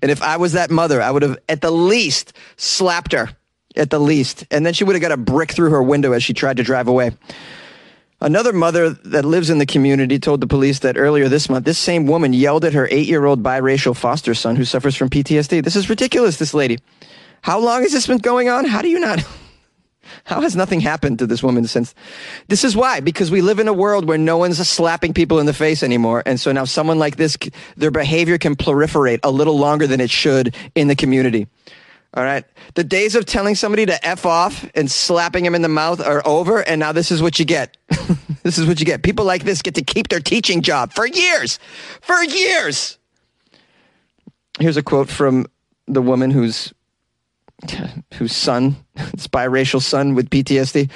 And 0.00 0.10
if 0.10 0.22
I 0.22 0.36
was 0.36 0.52
that 0.52 0.70
mother, 0.70 1.02
I 1.02 1.10
would 1.10 1.22
have 1.22 1.38
at 1.48 1.60
the 1.60 1.70
least 1.70 2.32
slapped 2.56 3.12
her. 3.12 3.30
At 3.76 3.90
the 3.90 3.98
least. 3.98 4.46
And 4.52 4.64
then 4.64 4.72
she 4.72 4.84
would 4.84 4.94
have 4.94 5.02
got 5.02 5.10
a 5.10 5.16
brick 5.16 5.50
through 5.50 5.70
her 5.70 5.82
window 5.82 6.12
as 6.12 6.22
she 6.22 6.32
tried 6.32 6.58
to 6.58 6.62
drive 6.62 6.86
away. 6.86 7.10
Another 8.20 8.52
mother 8.52 8.90
that 8.90 9.24
lives 9.24 9.50
in 9.50 9.58
the 9.58 9.66
community 9.66 10.20
told 10.20 10.40
the 10.40 10.46
police 10.46 10.78
that 10.78 10.96
earlier 10.96 11.28
this 11.28 11.50
month, 11.50 11.64
this 11.64 11.76
same 11.76 12.06
woman 12.06 12.32
yelled 12.32 12.64
at 12.64 12.72
her 12.72 12.88
eight 12.90 13.08
year 13.08 13.24
old 13.24 13.42
biracial 13.42 13.96
foster 13.96 14.32
son 14.32 14.54
who 14.54 14.64
suffers 14.64 14.94
from 14.94 15.10
PTSD. 15.10 15.62
This 15.62 15.74
is 15.74 15.90
ridiculous, 15.90 16.38
this 16.38 16.54
lady. 16.54 16.78
How 17.42 17.58
long 17.58 17.82
has 17.82 17.92
this 17.92 18.06
been 18.06 18.18
going 18.18 18.48
on? 18.48 18.64
How 18.64 18.80
do 18.80 18.88
you 18.88 19.00
not? 19.00 19.24
How 20.24 20.40
has 20.40 20.56
nothing 20.56 20.80
happened 20.80 21.18
to 21.18 21.26
this 21.26 21.42
woman 21.42 21.66
since? 21.66 21.94
This 22.48 22.64
is 22.64 22.76
why, 22.76 23.00
because 23.00 23.30
we 23.30 23.40
live 23.40 23.58
in 23.58 23.68
a 23.68 23.72
world 23.72 24.06
where 24.06 24.18
no 24.18 24.36
one's 24.38 24.58
slapping 24.68 25.14
people 25.14 25.38
in 25.38 25.46
the 25.46 25.52
face 25.52 25.82
anymore. 25.82 26.22
And 26.26 26.38
so 26.40 26.52
now 26.52 26.64
someone 26.64 26.98
like 26.98 27.16
this, 27.16 27.36
their 27.76 27.90
behavior 27.90 28.38
can 28.38 28.56
proliferate 28.56 29.20
a 29.22 29.30
little 29.30 29.58
longer 29.58 29.86
than 29.86 30.00
it 30.00 30.10
should 30.10 30.54
in 30.74 30.88
the 30.88 30.96
community. 30.96 31.46
All 32.16 32.22
right. 32.22 32.44
The 32.74 32.84
days 32.84 33.16
of 33.16 33.26
telling 33.26 33.56
somebody 33.56 33.86
to 33.86 34.06
F 34.06 34.24
off 34.24 34.68
and 34.76 34.88
slapping 34.88 35.44
him 35.44 35.54
in 35.54 35.62
the 35.62 35.68
mouth 35.68 36.00
are 36.00 36.22
over. 36.24 36.60
And 36.60 36.78
now 36.78 36.92
this 36.92 37.10
is 37.10 37.20
what 37.20 37.40
you 37.40 37.44
get. 37.44 37.76
this 38.44 38.56
is 38.56 38.66
what 38.66 38.78
you 38.78 38.86
get. 38.86 39.02
People 39.02 39.24
like 39.24 39.42
this 39.42 39.62
get 39.62 39.74
to 39.74 39.82
keep 39.82 40.08
their 40.08 40.20
teaching 40.20 40.62
job 40.62 40.92
for 40.92 41.06
years. 41.06 41.58
For 42.02 42.22
years. 42.22 42.98
Here's 44.60 44.76
a 44.76 44.82
quote 44.82 45.08
from 45.08 45.46
the 45.88 46.00
woman 46.00 46.30
whose 46.30 46.72
whose 48.14 48.34
son, 48.34 48.76
this 49.12 49.28
biracial 49.28 49.82
son 49.82 50.14
with 50.14 50.30
PTSD. 50.30 50.90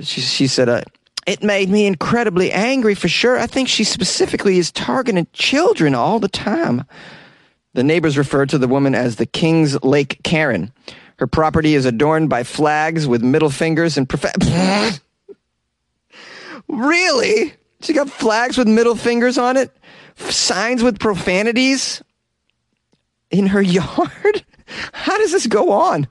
She, 0.00 0.20
she 0.20 0.46
said, 0.46 0.68
uh, 0.68 0.82
it 1.26 1.42
made 1.42 1.68
me 1.68 1.86
incredibly 1.86 2.52
angry 2.52 2.94
for 2.94 3.08
sure. 3.08 3.38
I 3.38 3.46
think 3.46 3.68
she 3.68 3.84
specifically 3.84 4.58
is 4.58 4.70
targeting 4.70 5.26
children 5.32 5.94
all 5.94 6.18
the 6.18 6.28
time. 6.28 6.84
The 7.72 7.82
neighbors 7.82 8.16
refer 8.16 8.46
to 8.46 8.58
the 8.58 8.68
woman 8.68 8.94
as 8.94 9.16
the 9.16 9.26
Kings 9.26 9.82
Lake 9.82 10.20
Karen. 10.22 10.72
Her 11.18 11.26
property 11.26 11.74
is 11.74 11.86
adorned 11.86 12.28
by 12.28 12.42
flags 12.42 13.06
with 13.06 13.22
middle 13.22 13.50
fingers 13.50 13.96
and 13.96 14.08
prof- 14.08 14.32
Really? 16.68 17.52
She 17.80 17.92
got 17.92 18.10
flags 18.10 18.56
with 18.56 18.68
middle 18.68 18.96
fingers 18.96 19.38
on 19.38 19.56
it? 19.56 19.70
Signs 20.16 20.82
with 20.82 20.98
profanities 20.98 22.02
in 23.30 23.46
her 23.48 23.62
yard? 23.62 24.44
How 24.92 25.18
does 25.18 25.32
this 25.32 25.46
go 25.46 25.72
on? 25.72 26.06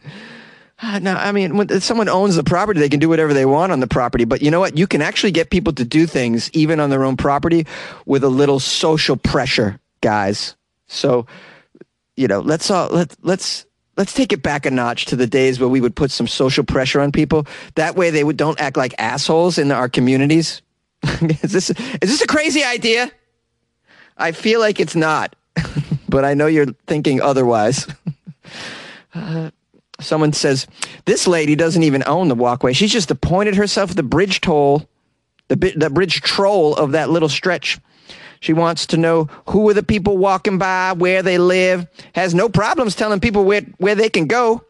Uh, 0.81 0.99
now, 0.99 1.17
I 1.17 1.31
mean, 1.31 1.55
when 1.55 1.79
someone 1.79 2.09
owns 2.09 2.35
the 2.35 2.43
property, 2.43 2.79
they 2.79 2.89
can 2.89 2.99
do 2.99 3.07
whatever 3.07 3.33
they 3.33 3.45
want 3.45 3.71
on 3.71 3.79
the 3.79 3.87
property. 3.87 4.25
But 4.25 4.41
you 4.41 4.51
know 4.51 4.59
what? 4.59 4.77
You 4.77 4.85
can 4.85 5.01
actually 5.01 5.31
get 5.31 5.49
people 5.49 5.71
to 5.73 5.85
do 5.85 6.05
things 6.05 6.49
even 6.51 6.79
on 6.79 6.89
their 6.89 7.05
own 7.05 7.15
property 7.15 7.65
with 8.05 8.23
a 8.23 8.29
little 8.29 8.59
social 8.59 9.15
pressure, 9.15 9.79
guys. 10.01 10.55
So, 10.87 11.25
you 12.17 12.27
know, 12.27 12.41
let's 12.41 12.69
all 12.69 12.89
let 12.89 13.15
let's 13.21 13.65
let's 13.95 14.13
take 14.13 14.33
it 14.33 14.43
back 14.43 14.65
a 14.65 14.71
notch 14.71 15.05
to 15.05 15.15
the 15.15 15.27
days 15.27 15.59
where 15.59 15.69
we 15.69 15.79
would 15.79 15.95
put 15.95 16.11
some 16.11 16.27
social 16.27 16.65
pressure 16.65 16.99
on 16.99 17.11
people. 17.11 17.47
That 17.75 17.95
way, 17.95 18.09
they 18.09 18.23
would 18.23 18.37
don't 18.37 18.59
act 18.59 18.75
like 18.75 18.93
assholes 18.99 19.57
in 19.57 19.71
our 19.71 19.87
communities. 19.87 20.61
is 21.21 21.51
this 21.51 21.69
is 21.69 21.99
this 22.01 22.21
a 22.21 22.27
crazy 22.27 22.63
idea? 22.63 23.09
I 24.17 24.31
feel 24.31 24.59
like 24.59 24.79
it's 24.79 24.95
not, 24.95 25.35
but 26.09 26.25
I 26.25 26.33
know 26.33 26.47
you're 26.47 26.73
thinking 26.87 27.21
otherwise. 27.21 27.87
uh, 29.13 29.51
someone 29.99 30.33
says 30.33 30.67
this 31.05 31.27
lady 31.27 31.55
doesn't 31.55 31.83
even 31.83 32.03
own 32.05 32.27
the 32.27 32.35
walkway. 32.35 32.73
She's 32.73 32.91
just 32.91 33.11
appointed 33.11 33.55
herself 33.55 33.95
the 33.95 34.03
bridge 34.03 34.41
toll, 34.41 34.87
the 35.47 35.55
the 35.75 35.89
bridge 35.89 36.21
troll 36.21 36.75
of 36.75 36.91
that 36.91 37.09
little 37.09 37.29
stretch. 37.29 37.79
She 38.43 38.51
wants 38.51 38.87
to 38.87 38.97
know 38.97 39.29
who 39.47 39.69
are 39.69 39.73
the 39.73 39.83
people 39.83 40.17
walking 40.17 40.57
by, 40.57 40.91
where 40.91 41.23
they 41.23 41.37
live, 41.37 41.87
has 42.13 42.35
no 42.35 42.49
problems 42.49 42.93
telling 42.93 43.21
people 43.21 43.45
where, 43.45 43.61
where 43.77 43.95
they 43.95 44.09
can 44.09 44.27
go. 44.27 44.61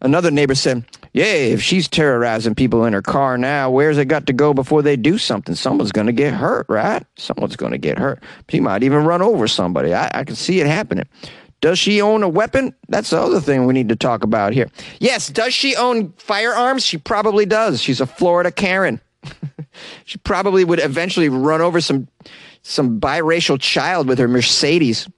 Another 0.00 0.30
neighbor 0.30 0.54
said, 0.54 0.86
Yeah, 1.12 1.24
if 1.24 1.60
she's 1.60 1.88
terrorizing 1.88 2.54
people 2.54 2.86
in 2.86 2.94
her 2.94 3.02
car 3.02 3.36
now, 3.36 3.70
where's 3.70 3.98
it 3.98 4.06
got 4.06 4.26
to 4.28 4.32
go 4.32 4.54
before 4.54 4.80
they 4.80 4.96
do 4.96 5.18
something? 5.18 5.54
Someone's 5.54 5.92
going 5.92 6.06
to 6.06 6.12
get 6.14 6.32
hurt, 6.32 6.64
right? 6.70 7.04
Someone's 7.18 7.56
going 7.56 7.72
to 7.72 7.78
get 7.78 7.98
hurt. 7.98 8.22
She 8.48 8.60
might 8.60 8.82
even 8.82 9.04
run 9.04 9.20
over 9.20 9.46
somebody. 9.46 9.92
I, 9.92 10.10
I 10.14 10.24
can 10.24 10.34
see 10.36 10.60
it 10.60 10.66
happening. 10.66 11.06
Does 11.60 11.78
she 11.78 12.00
own 12.00 12.22
a 12.22 12.28
weapon? 12.28 12.74
That's 12.88 13.10
the 13.10 13.20
other 13.20 13.40
thing 13.40 13.66
we 13.66 13.74
need 13.74 13.88
to 13.88 13.96
talk 13.96 14.22
about 14.22 14.52
here. 14.52 14.68
Yes, 15.00 15.28
does 15.28 15.52
she 15.52 15.74
own 15.74 16.12
firearms? 16.12 16.84
She 16.86 16.98
probably 16.98 17.46
does. 17.46 17.82
She's 17.82 18.00
a 18.00 18.06
Florida 18.06 18.52
Karen. 18.52 19.00
she 20.04 20.18
probably 20.18 20.64
would 20.64 20.80
eventually 20.80 21.28
run 21.28 21.60
over 21.60 21.80
some 21.80 22.08
some 22.62 23.00
biracial 23.00 23.58
child 23.58 24.06
with 24.08 24.18
her 24.18 24.28
Mercedes, 24.28 25.08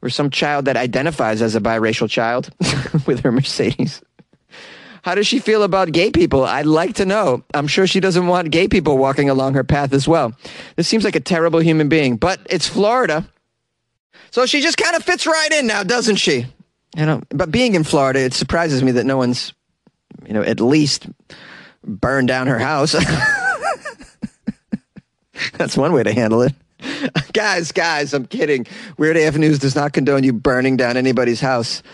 or 0.00 0.10
some 0.10 0.30
child 0.30 0.66
that 0.66 0.76
identifies 0.76 1.42
as 1.42 1.56
a 1.56 1.60
biracial 1.60 2.08
child 2.08 2.50
with 3.06 3.20
her 3.20 3.32
Mercedes. 3.32 4.02
How 5.02 5.14
does 5.14 5.26
she 5.26 5.38
feel 5.38 5.62
about 5.62 5.92
gay 5.92 6.10
people? 6.10 6.44
I'd 6.44 6.64
like 6.64 6.94
to 6.94 7.04
know. 7.04 7.44
I'm 7.52 7.66
sure 7.66 7.86
she 7.86 8.00
doesn't 8.00 8.26
want 8.26 8.50
gay 8.50 8.68
people 8.68 8.96
walking 8.96 9.28
along 9.28 9.52
her 9.52 9.64
path 9.64 9.92
as 9.92 10.08
well. 10.08 10.32
This 10.76 10.88
seems 10.88 11.04
like 11.04 11.16
a 11.16 11.20
terrible 11.20 11.60
human 11.60 11.90
being, 11.90 12.16
but 12.16 12.40
it's 12.48 12.66
Florida. 12.66 13.26
So 14.34 14.46
she 14.46 14.60
just 14.60 14.76
kind 14.76 14.96
of 14.96 15.04
fits 15.04 15.28
right 15.28 15.52
in 15.52 15.68
now, 15.68 15.84
doesn't 15.84 16.16
she? 16.16 16.46
You 16.96 17.06
know, 17.06 17.22
but 17.28 17.52
being 17.52 17.76
in 17.76 17.84
Florida, 17.84 18.18
it 18.18 18.34
surprises 18.34 18.82
me 18.82 18.90
that 18.90 19.06
no 19.06 19.16
one's, 19.16 19.54
you 20.26 20.32
know, 20.32 20.42
at 20.42 20.58
least 20.58 21.06
burned 21.84 22.26
down 22.26 22.48
her 22.48 22.58
house. 22.58 22.96
That's 25.52 25.76
one 25.76 25.92
way 25.92 26.02
to 26.02 26.12
handle 26.12 26.42
it. 26.42 26.52
guys, 27.32 27.70
guys, 27.70 28.12
I'm 28.12 28.26
kidding. 28.26 28.66
Weird 28.98 29.16
AF 29.16 29.36
News 29.36 29.60
does 29.60 29.76
not 29.76 29.92
condone 29.92 30.24
you 30.24 30.32
burning 30.32 30.76
down 30.76 30.96
anybody's 30.96 31.40
house. 31.40 31.84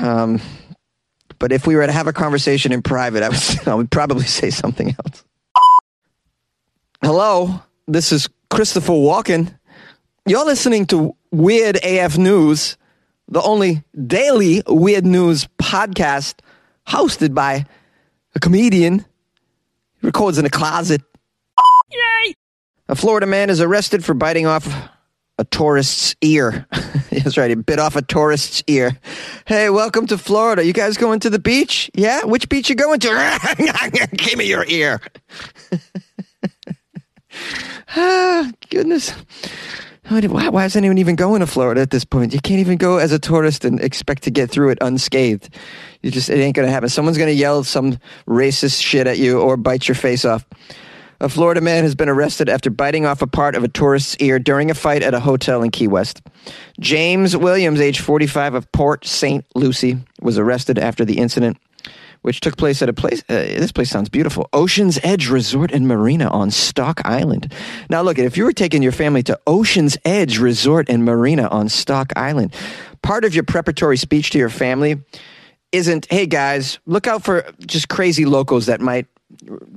Um, 0.00 0.40
but 1.38 1.52
if 1.52 1.64
we 1.64 1.76
were 1.76 1.86
to 1.86 1.92
have 1.92 2.08
a 2.08 2.12
conversation 2.12 2.72
in 2.72 2.82
private, 2.82 3.22
I 3.22 3.28
would, 3.28 3.38
I 3.68 3.74
would 3.76 3.92
probably 3.92 4.26
say 4.26 4.50
something 4.50 4.88
else. 4.88 5.22
Hello, 7.04 7.62
this 7.86 8.10
is 8.10 8.28
Christopher 8.50 8.94
Walken. 8.94 9.56
You're 10.26 10.44
listening 10.44 10.86
to 10.86 11.14
Weird 11.32 11.76
AF 11.84 12.18
News, 12.18 12.76
the 13.28 13.40
only 13.40 13.84
daily 14.06 14.62
weird 14.66 15.06
news 15.06 15.46
podcast 15.58 16.40
hosted 16.88 17.34
by 17.34 17.66
a 18.34 18.40
comedian. 18.40 19.04
He 20.00 20.06
records 20.06 20.38
in 20.38 20.44
a 20.44 20.50
closet. 20.50 21.02
Yay! 21.92 22.34
A 22.88 22.96
Florida 22.96 23.26
man 23.26 23.48
is 23.48 23.60
arrested 23.60 24.04
for 24.04 24.14
biting 24.14 24.46
off 24.46 24.66
a 25.38 25.44
tourist's 25.44 26.16
ear. 26.20 26.66
That's 27.10 27.36
right, 27.36 27.48
he 27.48 27.54
bit 27.54 27.78
off 27.78 27.94
a 27.94 28.02
tourist's 28.02 28.64
ear. 28.66 28.98
Hey, 29.46 29.70
welcome 29.70 30.08
to 30.08 30.18
Florida. 30.18 30.64
You 30.64 30.72
guys 30.72 30.96
going 30.96 31.20
to 31.20 31.30
the 31.30 31.38
beach? 31.38 31.90
Yeah? 31.94 32.24
Which 32.24 32.48
beach 32.48 32.68
you 32.68 32.74
going 32.74 32.98
to? 33.00 34.08
Give 34.16 34.36
me 34.36 34.46
your 34.46 34.64
ear. 34.66 35.00
ah, 37.96 38.50
goodness. 38.68 39.14
Why, 40.08 40.48
why 40.48 40.64
is 40.64 40.76
anyone 40.76 40.98
even 40.98 41.14
going 41.14 41.40
to 41.40 41.46
Florida 41.46 41.80
at 41.80 41.90
this 41.90 42.04
point? 42.04 42.32
You 42.32 42.40
can't 42.40 42.60
even 42.60 42.78
go 42.78 42.98
as 42.98 43.12
a 43.12 43.18
tourist 43.18 43.64
and 43.64 43.80
expect 43.80 44.24
to 44.24 44.30
get 44.30 44.50
through 44.50 44.70
it 44.70 44.78
unscathed. 44.80 45.54
You 46.02 46.10
just, 46.10 46.28
it 46.30 46.38
ain't 46.38 46.56
going 46.56 46.66
to 46.66 46.72
happen. 46.72 46.88
Someone's 46.88 47.18
going 47.18 47.28
to 47.28 47.34
yell 47.34 47.62
some 47.62 47.98
racist 48.26 48.82
shit 48.82 49.06
at 49.06 49.18
you 49.18 49.40
or 49.40 49.56
bite 49.56 49.86
your 49.86 49.94
face 49.94 50.24
off. 50.24 50.44
A 51.22 51.28
Florida 51.28 51.60
man 51.60 51.84
has 51.84 51.94
been 51.94 52.08
arrested 52.08 52.48
after 52.48 52.70
biting 52.70 53.04
off 53.04 53.20
a 53.20 53.26
part 53.26 53.54
of 53.54 53.62
a 53.62 53.68
tourist's 53.68 54.16
ear 54.20 54.38
during 54.38 54.70
a 54.70 54.74
fight 54.74 55.02
at 55.02 55.12
a 55.12 55.20
hotel 55.20 55.62
in 55.62 55.70
Key 55.70 55.86
West. 55.86 56.22
James 56.80 57.36
Williams, 57.36 57.78
age 57.78 58.00
45 58.00 58.54
of 58.54 58.72
Port 58.72 59.06
St. 59.06 59.44
Lucie, 59.54 59.98
was 60.22 60.38
arrested 60.38 60.78
after 60.78 61.04
the 61.04 61.18
incident, 61.18 61.58
which 62.22 62.40
took 62.40 62.56
place 62.56 62.82
at 62.82 62.88
a 62.88 62.92
place. 62.92 63.22
Uh, 63.28 63.34
this 63.34 63.72
place 63.72 63.90
sounds 63.90 64.08
beautiful. 64.08 64.48
Ocean's 64.52 64.98
Edge 65.02 65.28
Resort 65.28 65.72
and 65.72 65.88
Marina 65.88 66.28
on 66.28 66.50
Stock 66.50 67.00
Island. 67.04 67.52
Now, 67.88 68.02
look, 68.02 68.18
if 68.18 68.36
you 68.36 68.44
were 68.44 68.52
taking 68.52 68.82
your 68.82 68.92
family 68.92 69.22
to 69.24 69.38
Ocean's 69.46 69.96
Edge 70.04 70.38
Resort 70.38 70.88
and 70.88 71.04
Marina 71.04 71.48
on 71.48 71.68
Stock 71.68 72.12
Island, 72.16 72.54
part 73.02 73.24
of 73.24 73.34
your 73.34 73.44
preparatory 73.44 73.96
speech 73.96 74.30
to 74.30 74.38
your 74.38 74.50
family 74.50 75.02
isn't, 75.72 76.06
hey 76.10 76.26
guys, 76.26 76.78
look 76.86 77.06
out 77.06 77.22
for 77.22 77.50
just 77.60 77.88
crazy 77.88 78.24
locals 78.24 78.66
that 78.66 78.80
might 78.80 79.06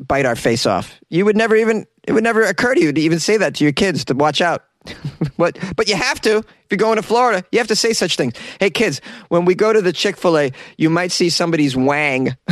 bite 0.08 0.26
our 0.26 0.36
face 0.36 0.66
off. 0.66 1.00
You 1.10 1.26
would 1.26 1.38
never 1.38 1.56
even 1.56 1.86
it 2.06 2.12
would 2.12 2.24
never 2.24 2.44
occur 2.44 2.74
to 2.76 2.82
you 2.82 2.92
to 2.92 3.02
even 3.02 3.20
say 3.20 3.38
that 3.38 3.56
to 3.56 3.64
your 3.64 3.74
kids 3.74 4.06
to 4.06 4.14
watch 4.14 4.42
out. 4.42 4.66
but 5.38 5.58
but 5.76 5.88
you 5.88 5.96
have 5.96 6.20
to 6.22 6.38
if 6.38 6.46
you're 6.70 6.78
going 6.78 6.98
to 6.98 7.02
Florida. 7.02 7.46
You 7.52 7.60
have 7.60 7.68
to 7.68 7.76
say 7.76 7.94
such 7.94 8.16
things. 8.16 8.34
Hey 8.60 8.70
kids, 8.70 9.02
when 9.30 9.46
we 9.46 9.56
go 9.56 9.74
to 9.74 9.82
the 9.82 9.94
Chick 9.94 10.18
Fil 10.18 10.38
A, 10.38 10.52
you 10.78 10.90
might 10.90 11.12
see 11.12 11.30
somebody's 11.30 11.76
wang. 11.76 12.36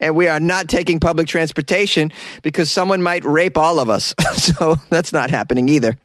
and 0.00 0.14
we 0.14 0.28
are 0.28 0.40
not 0.40 0.68
taking 0.68 1.00
public 1.00 1.26
transportation 1.26 2.12
because 2.42 2.70
someone 2.70 3.02
might 3.02 3.24
rape 3.24 3.56
all 3.56 3.78
of 3.78 3.90
us. 3.90 4.14
so 4.34 4.76
that's 4.90 5.12
not 5.12 5.30
happening 5.30 5.68
either. 5.68 5.96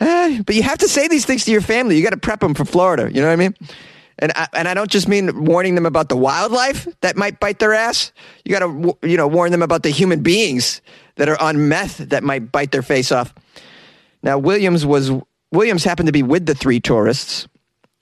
Uh, 0.00 0.42
but 0.42 0.54
you 0.54 0.62
have 0.62 0.78
to 0.78 0.88
say 0.88 1.08
these 1.08 1.24
things 1.24 1.44
to 1.44 1.50
your 1.50 1.60
family. 1.60 1.96
You 1.96 2.02
got 2.02 2.10
to 2.10 2.16
prep 2.16 2.40
them 2.40 2.54
for 2.54 2.64
Florida. 2.64 3.10
You 3.12 3.20
know 3.20 3.26
what 3.26 3.32
I 3.32 3.36
mean? 3.36 3.54
And 4.18 4.32
I, 4.34 4.48
and 4.52 4.68
I 4.68 4.74
don't 4.74 4.90
just 4.90 5.08
mean 5.08 5.44
warning 5.44 5.74
them 5.74 5.86
about 5.86 6.08
the 6.08 6.16
wildlife 6.16 6.88
that 7.00 7.16
might 7.16 7.40
bite 7.40 7.58
their 7.58 7.74
ass. 7.74 8.12
You 8.44 8.52
got 8.52 8.60
to 8.60 8.98
you 9.02 9.16
know 9.16 9.26
warn 9.26 9.52
them 9.52 9.62
about 9.62 9.82
the 9.82 9.90
human 9.90 10.22
beings 10.22 10.80
that 11.16 11.28
are 11.28 11.40
on 11.40 11.68
meth 11.68 11.98
that 11.98 12.22
might 12.22 12.50
bite 12.50 12.72
their 12.72 12.82
face 12.82 13.12
off. 13.12 13.34
Now 14.22 14.38
Williams 14.38 14.84
was 14.84 15.10
Williams 15.52 15.84
happened 15.84 16.06
to 16.06 16.12
be 16.12 16.22
with 16.22 16.46
the 16.46 16.54
three 16.54 16.80
tourists. 16.80 17.46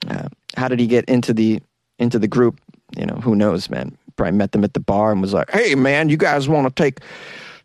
Uh, 0.07 0.29
how 0.55 0.67
did 0.67 0.79
he 0.79 0.87
get 0.87 1.05
into 1.05 1.33
the 1.33 1.61
into 1.99 2.19
the 2.19 2.27
group? 2.27 2.59
You 2.97 3.05
know, 3.05 3.15
who 3.15 3.35
knows, 3.35 3.69
man. 3.69 3.97
Probably 4.15 4.35
met 4.37 4.51
them 4.51 4.63
at 4.63 4.73
the 4.73 4.79
bar 4.79 5.11
and 5.11 5.21
was 5.21 5.33
like, 5.33 5.51
"Hey, 5.51 5.75
man, 5.75 6.09
you 6.09 6.17
guys 6.17 6.49
want 6.49 6.67
to 6.67 6.83
take 6.83 6.99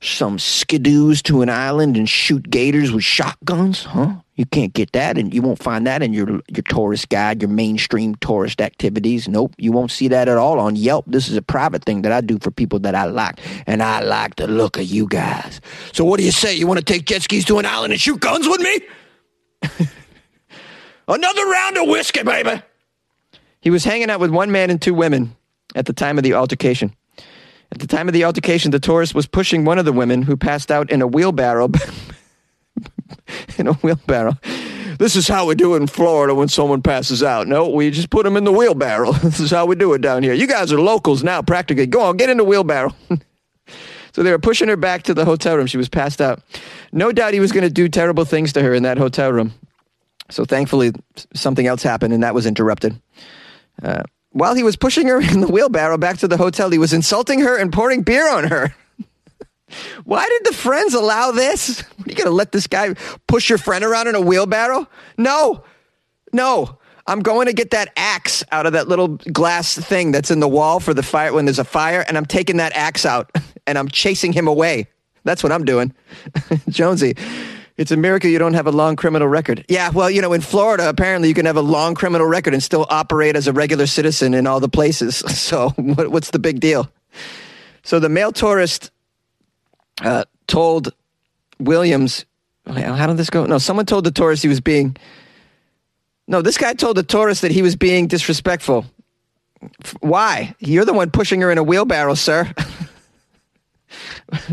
some 0.03 0.37
skidoos 0.37 1.23
to 1.23 1.43
an 1.43 1.49
island 1.49 1.97
and 1.97 2.09
shoot 2.09 2.51
gators 2.51 2.93
with 2.93 3.05
shotguns, 3.05 3.85
huh? 3.85 4.17
You 4.35 4.47
can't 4.47 4.73
get 4.73 4.93
that, 4.93 5.19
and 5.19 5.35
you 5.35 5.43
won't 5.43 5.63
find 5.63 5.87
that 5.87 6.03
in 6.03 6.15
your 6.15 6.41
your 6.49 6.63
tourist 6.67 7.11
guide, 7.11 7.43
your 7.43 7.51
mainstream 7.51 8.15
tourist 8.17 8.63
activities. 8.63 9.29
Nope, 9.29 9.55
you 9.59 9.73
won't 9.73 9.91
see 9.91 10.09
that 10.09 10.27
at 10.27 10.39
all 10.39 10.59
on 10.59 10.75
Yelp. 10.75 11.05
This 11.07 11.29
is 11.29 11.37
a 11.37 11.43
private 11.43 11.85
thing 11.85 12.01
that 12.03 12.13
I 12.13 12.23
do 12.23 12.39
for 12.39 12.51
people 12.51 12.79
that 12.81 12.95
I 12.95 13.05
like, 13.05 13.41
and 13.67 13.83
I 13.83 14.01
like 14.01 14.37
the 14.37 14.47
look 14.47 14.79
of 14.79 14.85
you 14.85 15.07
guys. 15.07 15.61
So, 15.93 16.07
what 16.07 16.19
do 16.19 16.25
you 16.25 16.31
say? 16.31 16.55
You 16.55 16.67
want 16.67 16.79
to 16.79 16.85
take 16.85 17.05
jet 17.05 17.23
skis 17.23 17.45
to 17.47 17.59
an 17.59 17.67
island 17.67 17.93
and 17.93 18.01
shoot 18.01 18.21
guns 18.21 18.49
with 18.49 18.61
me? 18.61 18.81
Another 21.09 21.47
round 21.47 21.77
of 21.77 21.89
whiskey, 21.89 22.23
baby. 22.23 22.63
He 23.61 23.69
was 23.69 23.85
hanging 23.85 24.09
out 24.09 24.19
with 24.19 24.31
one 24.31 24.51
man 24.51 24.71
and 24.71 24.81
two 24.81 24.95
women 24.95 25.37
at 25.75 25.85
the 25.85 25.93
time 25.93 26.17
of 26.17 26.25
the 26.25 26.33
altercation. 26.33 26.97
At 27.71 27.81
the 27.81 27.87
time 27.87 28.09
of 28.09 28.15
the 28.15 28.25
altercation, 28.25 28.71
the 28.71 28.81
tourist 28.81 29.15
was 29.15 29.27
pushing 29.27 29.65
one 29.65 29.79
of 29.79 29.85
the 29.85 29.93
women 29.93 30.23
who 30.23 30.37
passed 30.37 30.71
out 30.71 30.91
in 30.91 31.03
a 31.03 31.07
wheelbarrow. 31.07 31.69
in 33.59 33.67
a 33.67 33.75
wheelbarrow. 33.75 34.39
This 34.99 35.17
is 35.17 35.27
how 35.27 35.47
we 35.47 35.55
do 35.55 35.75
it 35.75 35.79
in 35.79 35.87
Florida 35.87 36.35
when 36.35 36.49
someone 36.49 36.83
passes 36.83 37.23
out. 37.23 37.49
No, 37.49 37.69
we 37.69 37.91
just 37.91 38.11
put 38.11 38.25
them 38.25 38.37
in 38.37 38.45
the 38.45 38.53
wheelbarrow. 38.53 39.13
this 39.23 39.41
is 39.41 39.51
how 39.51 39.67
we 39.67 39.75
do 39.75 39.93
it 39.95 40.01
down 40.01 40.23
here. 40.23 40.35
You 40.35 40.47
guys 40.47 40.73
are 40.73 40.81
locals 40.81 41.25
now, 41.25 41.43
practically. 41.43 41.87
Go 41.87 42.03
on, 42.03 42.17
get 42.17 42.31
in 42.31 42.37
the 42.37 42.45
wheelbarrow. 42.45 42.95
so 44.13 44.23
they 44.23 44.31
were 44.31 44.39
pushing 44.39 44.69
her 44.69 44.77
back 44.77 45.03
to 45.05 45.15
the 45.15 45.25
hotel 45.25 45.57
room. 45.57 45.67
She 45.67 45.77
was 45.77 45.89
passed 45.89 46.21
out. 46.21 46.43
No 46.93 47.11
doubt 47.11 47.35
he 47.35 47.41
was 47.41 47.53
going 47.53 47.65
to 47.65 47.71
do 47.71 47.89
terrible 47.89 48.25
things 48.25 48.53
to 48.53 48.63
her 48.63 48.75
in 48.75 48.85
that 48.85 48.99
hotel 48.99 49.33
room. 49.33 49.53
So 50.31 50.45
thankfully, 50.45 50.93
something 51.35 51.67
else 51.67 51.83
happened, 51.83 52.15
and 52.15 52.23
that 52.23 52.35
was 52.35 52.47
interrupted. 52.47 53.01
Uh, 53.83 54.03
while 54.31 54.55
he 54.55 54.63
was 54.63 54.77
pushing 54.77 55.09
her 55.09 55.21
in 55.21 55.41
the 55.41 55.49
wheelbarrow 55.49 55.99
back 55.99 56.19
to 56.19 56.29
the 56.29 56.37
hotel, 56.37 56.71
he 56.71 56.79
was 56.79 56.93
insulting 56.93 57.41
her 57.41 57.57
and 57.57 57.73
pouring 57.73 58.03
beer 58.03 58.29
on 58.29 58.45
her. 58.45 58.75
Why 60.05 60.27
did 60.29 60.45
the 60.45 60.57
friends 60.57 60.95
allow 60.95 61.33
this? 61.33 61.83
Are 61.83 61.87
you 62.07 62.15
going 62.15 62.27
to 62.27 62.31
let 62.31 62.53
this 62.53 62.67
guy 62.67 62.95
push 63.27 63.49
your 63.49 63.59
friend 63.59 63.85
around 63.85 64.09
in 64.09 64.15
a 64.15 64.21
wheelbarrow? 64.21 64.89
No, 65.19 65.65
no. 66.33 66.79
I'm 67.07 67.21
going 67.21 67.47
to 67.47 67.53
get 67.53 67.71
that 67.71 67.93
axe 67.97 68.45
out 68.53 68.65
of 68.65 68.75
that 68.75 68.87
little 68.87 69.09
glass 69.09 69.77
thing 69.77 70.13
that's 70.13 70.31
in 70.31 70.41
the 70.41 70.49
wall 70.49 70.79
for 70.79 70.95
the 70.95 71.03
fire 71.03 71.33
when 71.33 71.47
there's 71.47 71.59
a 71.59 71.65
fire, 71.65 72.05
and 72.07 72.17
I'm 72.17 72.27
taking 72.27 72.59
that 72.59 72.73
axe 72.75 73.05
out 73.05 73.31
and 73.67 73.77
I'm 73.77 73.89
chasing 73.89 74.33
him 74.33 74.47
away. 74.47 74.87
That's 75.25 75.43
what 75.43 75.53
I'm 75.53 75.65
doing. 75.65 75.95
Jonesy, 76.69 77.15
it's 77.77 77.91
a 77.91 77.97
miracle 77.97 78.31
you 78.31 78.39
don't 78.39 78.55
have 78.55 78.67
a 78.67 78.73
long 78.73 78.97
criminal 78.97 79.29
record. 79.29 79.65
Yeah, 79.69 79.91
well, 79.91 80.11
you 80.11 80.21
know, 80.21 80.33
in 80.33 80.41
Florida, 80.41 80.89
apparently 80.89 81.29
you 81.29 81.35
can 81.35 81.47
have 81.47 81.57
a 81.57 81.63
long 81.63 81.95
criminal 81.95 82.27
record 82.27 82.55
and 82.55 82.63
still 82.63 82.87
operate 82.91 83.37
as 83.37 83.47
a 83.47 83.53
regular 83.53 83.87
citizen 83.87 84.35
in 84.35 84.47
all 84.47 84.61
the 84.61 84.69
places. 84.69 85.17
So 85.17 85.71
what's 85.71 86.31
the 86.31 86.39
big 86.39 86.61
deal? 86.61 86.91
So 87.83 87.99
the 87.99 88.09
male 88.09 88.33
tourist 88.33 88.91
uh, 90.01 90.25
told 90.47 90.93
Williams, 91.59 92.25
how 92.67 93.07
did 93.07 93.17
this 93.17 93.31
go? 93.31 93.47
No, 93.47 93.59
someone 93.59 93.87
told 93.87 94.05
the 94.05 94.11
tourist 94.11 94.43
he 94.43 94.49
was 94.49 94.61
being. 94.61 94.97
No, 96.29 96.43
this 96.43 96.59
guy 96.59 96.75
told 96.75 96.97
the 96.97 97.03
tourist 97.03 97.43
that 97.43 97.51
he 97.51 97.63
was 97.63 97.77
being 97.77 98.07
disrespectful. 98.07 98.87
Why? 100.01 100.55
You're 100.59 100.85
the 100.85 100.93
one 100.93 101.11
pushing 101.11 101.41
her 101.41 101.51
in 101.51 101.59
a 101.59 101.63
wheelbarrow, 101.63 102.15
sir. 102.15 102.53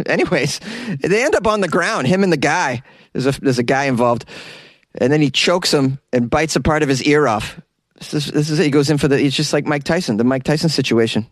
Anyways, 0.05 0.60
they 1.00 1.24
end 1.24 1.36
up 1.36 1.48
on 1.48 1.62
the 1.62 1.67
ground, 1.67 2.08
him 2.08 2.24
and 2.24 2.34
the 2.34 2.38
guy. 2.38 2.84
There's 3.13 3.25
a, 3.25 3.39
there's 3.39 3.60
a 3.60 3.63
guy 3.63 3.86
involved. 3.86 4.25
And 4.96 5.13
then 5.13 5.22
he 5.22 5.29
chokes 5.29 5.74
him 5.74 6.00
and 6.12 6.29
bites 6.29 6.55
a 6.55 6.62
part 6.62 6.84
of 6.84 6.89
his 6.89 7.03
ear 7.03 7.27
off. 7.27 7.60
This 8.00 8.13
is, 8.13 8.25
this 8.27 8.50
is 8.50 8.60
it. 8.60 8.65
He 8.65 8.72
goes 8.72 8.89
in 8.89 8.98
for 8.98 9.08
the, 9.08 9.24
it's 9.24 9.36
just 9.36 9.53
like 9.53 9.65
Mike 9.65 9.84
Tyson, 9.84 10.17
the 10.17 10.24
Mike 10.24 10.43
Tyson 10.43 10.69
situation. 10.69 11.27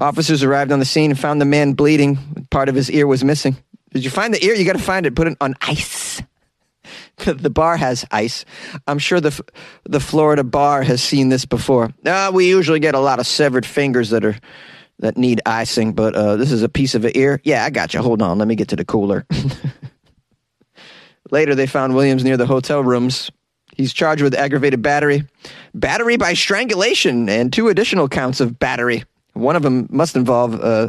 Officers 0.00 0.42
arrived 0.42 0.72
on 0.72 0.78
the 0.78 0.84
scene 0.84 1.10
and 1.10 1.20
found 1.20 1.40
the 1.40 1.44
man 1.44 1.74
bleeding. 1.74 2.46
Part 2.50 2.68
of 2.68 2.74
his 2.74 2.90
ear 2.90 3.06
was 3.06 3.22
missing. 3.22 3.56
Did 3.92 4.04
you 4.04 4.10
find 4.10 4.32
the 4.32 4.44
ear? 4.44 4.54
You 4.54 4.64
got 4.64 4.72
to 4.72 4.82
find 4.82 5.04
it. 5.04 5.14
Put 5.14 5.26
it 5.26 5.36
on 5.40 5.54
ice. 5.60 6.22
the 7.24 7.50
bar 7.50 7.76
has 7.76 8.06
ice. 8.10 8.44
I'm 8.86 8.98
sure 8.98 9.20
the 9.20 9.38
the 9.84 10.00
Florida 10.00 10.42
bar 10.42 10.82
has 10.82 11.02
seen 11.02 11.28
this 11.28 11.44
before. 11.44 11.90
Uh, 12.04 12.30
we 12.32 12.48
usually 12.48 12.80
get 12.80 12.94
a 12.94 13.00
lot 13.00 13.18
of 13.18 13.26
severed 13.26 13.66
fingers 13.66 14.10
that 14.10 14.24
are 14.24 14.36
that 15.00 15.16
need 15.16 15.40
icing, 15.46 15.92
but 15.92 16.14
uh, 16.14 16.36
this 16.36 16.52
is 16.52 16.62
a 16.62 16.68
piece 16.68 16.94
of 16.94 17.04
an 17.04 17.12
ear. 17.14 17.40
Yeah, 17.44 17.64
I 17.64 17.70
got 17.70 17.94
you. 17.94 18.00
Hold 18.00 18.22
on. 18.22 18.38
Let 18.38 18.48
me 18.48 18.54
get 18.54 18.68
to 18.68 18.76
the 18.76 18.84
cooler. 18.84 19.26
Later, 21.30 21.54
they 21.54 21.66
found 21.66 21.94
Williams 21.94 22.24
near 22.24 22.36
the 22.36 22.46
hotel 22.46 22.82
rooms. 22.82 23.30
He's 23.76 23.92
charged 23.92 24.22
with 24.22 24.34
aggravated 24.34 24.82
battery, 24.82 25.24
battery 25.74 26.16
by 26.16 26.34
strangulation, 26.34 27.28
and 27.28 27.52
two 27.52 27.68
additional 27.68 28.08
counts 28.08 28.40
of 28.40 28.58
battery. 28.58 29.04
One 29.34 29.56
of 29.56 29.62
them 29.62 29.88
must 29.90 30.16
involve 30.16 30.60
uh, 30.60 30.88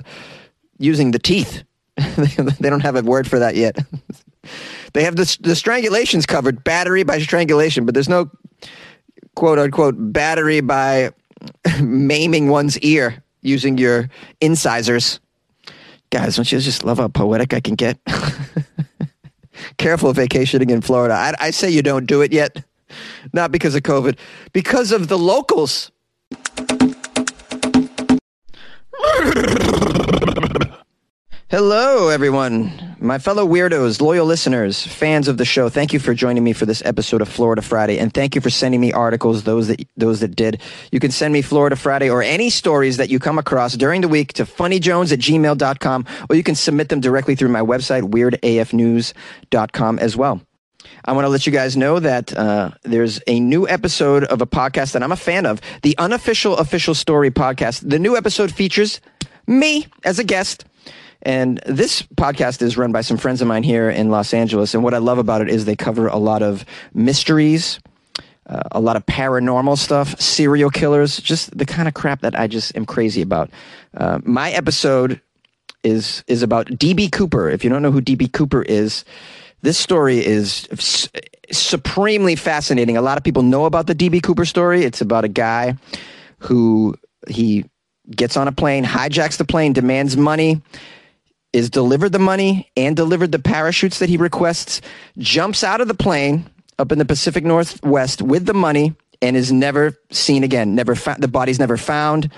using 0.77 1.11
the 1.11 1.19
teeth. 1.19 1.63
they 1.97 2.69
don't 2.69 2.81
have 2.81 2.95
a 2.95 3.01
word 3.01 3.29
for 3.29 3.39
that 3.39 3.55
yet. 3.55 3.77
they 4.93 5.03
have 5.03 5.15
the, 5.15 5.37
the 5.41 5.53
strangulations 5.53 6.27
covered, 6.27 6.63
battery 6.63 7.03
by 7.03 7.19
strangulation, 7.19 7.85
but 7.85 7.93
there's 7.93 8.09
no 8.09 8.29
quote 9.35 9.59
unquote 9.59 9.95
battery 9.97 10.61
by 10.61 11.11
maiming 11.81 12.49
one's 12.49 12.77
ear 12.79 13.23
using 13.41 13.77
your 13.77 14.09
incisors. 14.39 15.19
Guys, 16.09 16.35
don't 16.35 16.51
you 16.51 16.59
just 16.59 16.83
love 16.83 16.97
how 16.97 17.07
poetic 17.07 17.53
I 17.53 17.59
can 17.59 17.75
get? 17.75 17.97
Careful 19.77 20.11
vacationing 20.13 20.69
in 20.69 20.81
Florida. 20.81 21.13
I, 21.13 21.33
I 21.39 21.51
say 21.51 21.69
you 21.69 21.81
don't 21.81 22.05
do 22.05 22.21
it 22.21 22.33
yet. 22.33 22.63
Not 23.33 23.51
because 23.51 23.75
of 23.75 23.83
COVID, 23.83 24.17
because 24.51 24.91
of 24.91 25.07
the 25.07 25.17
locals. 25.17 25.91
Hello, 31.51 32.07
everyone. 32.07 32.95
My 32.99 33.19
fellow 33.19 33.45
weirdos, 33.45 33.99
loyal 33.99 34.25
listeners, 34.25 34.85
fans 34.85 35.27
of 35.27 35.37
the 35.37 35.43
show, 35.43 35.67
thank 35.67 35.91
you 35.91 35.99
for 35.99 36.13
joining 36.13 36.45
me 36.45 36.53
for 36.53 36.65
this 36.65 36.81
episode 36.85 37.21
of 37.21 37.27
Florida 37.27 37.61
Friday. 37.61 37.99
And 37.99 38.13
thank 38.13 38.35
you 38.35 38.41
for 38.41 38.49
sending 38.49 38.79
me 38.79 38.93
articles, 38.93 39.43
those 39.43 39.67
that, 39.67 39.85
those 39.97 40.21
that 40.21 40.33
did. 40.33 40.61
You 40.93 41.01
can 41.01 41.11
send 41.11 41.33
me 41.33 41.41
Florida 41.41 41.75
Friday 41.75 42.09
or 42.09 42.23
any 42.23 42.49
stories 42.49 42.95
that 42.95 43.09
you 43.09 43.19
come 43.19 43.37
across 43.37 43.73
during 43.73 43.99
the 43.99 44.07
week 44.07 44.31
to 44.33 44.45
funnyjones 44.45 45.11
at 45.11 45.19
gmail.com, 45.19 46.05
or 46.29 46.37
you 46.37 46.43
can 46.43 46.55
submit 46.55 46.87
them 46.87 47.01
directly 47.01 47.35
through 47.35 47.49
my 47.49 47.61
website, 47.61 48.03
weirdafnews.com 48.03 49.99
as 49.99 50.15
well. 50.15 50.41
I 51.05 51.13
want 51.13 51.25
to 51.25 51.29
let 51.29 51.45
you 51.45 51.51
guys 51.51 51.75
know 51.75 51.99
that 51.99 52.35
uh, 52.35 52.71
there's 52.83 53.19
a 53.27 53.39
new 53.39 53.67
episode 53.67 54.23
of 54.25 54.41
a 54.41 54.47
podcast 54.47 54.93
that 54.93 55.03
I'm 55.03 55.11
a 55.11 55.17
fan 55.17 55.45
of, 55.45 55.61
the 55.81 55.97
Unofficial 55.97 56.57
Official 56.57 56.93
Story 56.93 57.31
podcast. 57.31 57.87
The 57.89 57.99
new 57.99 58.15
episode 58.15 58.51
features 58.51 59.01
me 59.47 59.87
as 60.03 60.19
a 60.19 60.23
guest. 60.23 60.65
And 61.23 61.61
this 61.65 62.01
podcast 62.01 62.61
is 62.61 62.77
run 62.77 62.91
by 62.91 63.01
some 63.01 63.17
friends 63.17 63.41
of 63.41 63.47
mine 63.47 63.63
here 63.63 63.89
in 63.89 64.09
Los 64.09 64.33
Angeles. 64.33 64.73
And 64.73 64.83
what 64.83 64.93
I 64.93 64.97
love 64.97 65.17
about 65.17 65.41
it 65.41 65.49
is 65.49 65.65
they 65.65 65.75
cover 65.75 66.07
a 66.07 66.17
lot 66.17 66.41
of 66.41 66.65
mysteries, 66.93 67.79
uh, 68.47 68.63
a 68.71 68.79
lot 68.79 68.95
of 68.95 69.05
paranormal 69.05 69.77
stuff, 69.77 70.19
serial 70.19 70.71
killers, 70.71 71.17
just 71.17 71.55
the 71.55 71.65
kind 71.65 71.87
of 71.87 71.93
crap 71.93 72.21
that 72.21 72.37
I 72.37 72.47
just 72.47 72.75
am 72.75 72.85
crazy 72.85 73.21
about. 73.21 73.51
Uh, 73.95 74.19
my 74.23 74.51
episode 74.51 75.21
is 75.83 76.23
is 76.27 76.43
about 76.43 76.67
DB 76.67 77.11
Cooper. 77.11 77.49
If 77.49 77.63
you 77.63 77.69
don't 77.69 77.81
know 77.81 77.91
who 77.91 78.01
DB 78.01 78.31
Cooper 78.31 78.61
is, 78.61 79.03
this 79.61 79.77
story 79.77 80.25
is 80.25 80.67
supremely 81.51 82.35
fascinating. 82.35 82.97
A 82.97 83.01
lot 83.01 83.17
of 83.17 83.23
people 83.23 83.43
know 83.43 83.65
about 83.65 83.87
the 83.87 83.95
DB 83.95 84.21
Cooper 84.21 84.45
story. 84.45 84.83
It's 84.83 85.01
about 85.01 85.23
a 85.23 85.29
guy 85.29 85.75
who 86.39 86.95
he 87.27 87.65
gets 88.09 88.35
on 88.37 88.47
a 88.47 88.51
plane, 88.51 88.83
hijacks 88.83 89.37
the 89.37 89.45
plane, 89.45 89.73
demands 89.73 90.17
money, 90.17 90.61
is 91.53 91.69
delivered 91.69 92.11
the 92.11 92.19
money 92.19 92.71
and 92.75 92.95
delivered 92.95 93.31
the 93.31 93.39
parachutes 93.39 93.99
that 93.99 94.09
he 94.09 94.17
requests, 94.17 94.81
jumps 95.17 95.63
out 95.63 95.81
of 95.81 95.87
the 95.87 95.93
plane 95.93 96.49
up 96.79 96.91
in 96.91 96.97
the 96.97 97.05
Pacific 97.05 97.43
Northwest 97.43 98.21
with 98.21 98.45
the 98.45 98.53
money 98.53 98.95
and 99.21 99.37
is 99.37 99.51
never 99.51 99.97
seen 100.09 100.43
again. 100.43 100.73
Never 100.73 100.95
fa- 100.95 101.17
the 101.19 101.27
body's 101.27 101.59
never 101.59 101.77
found. 101.77 102.31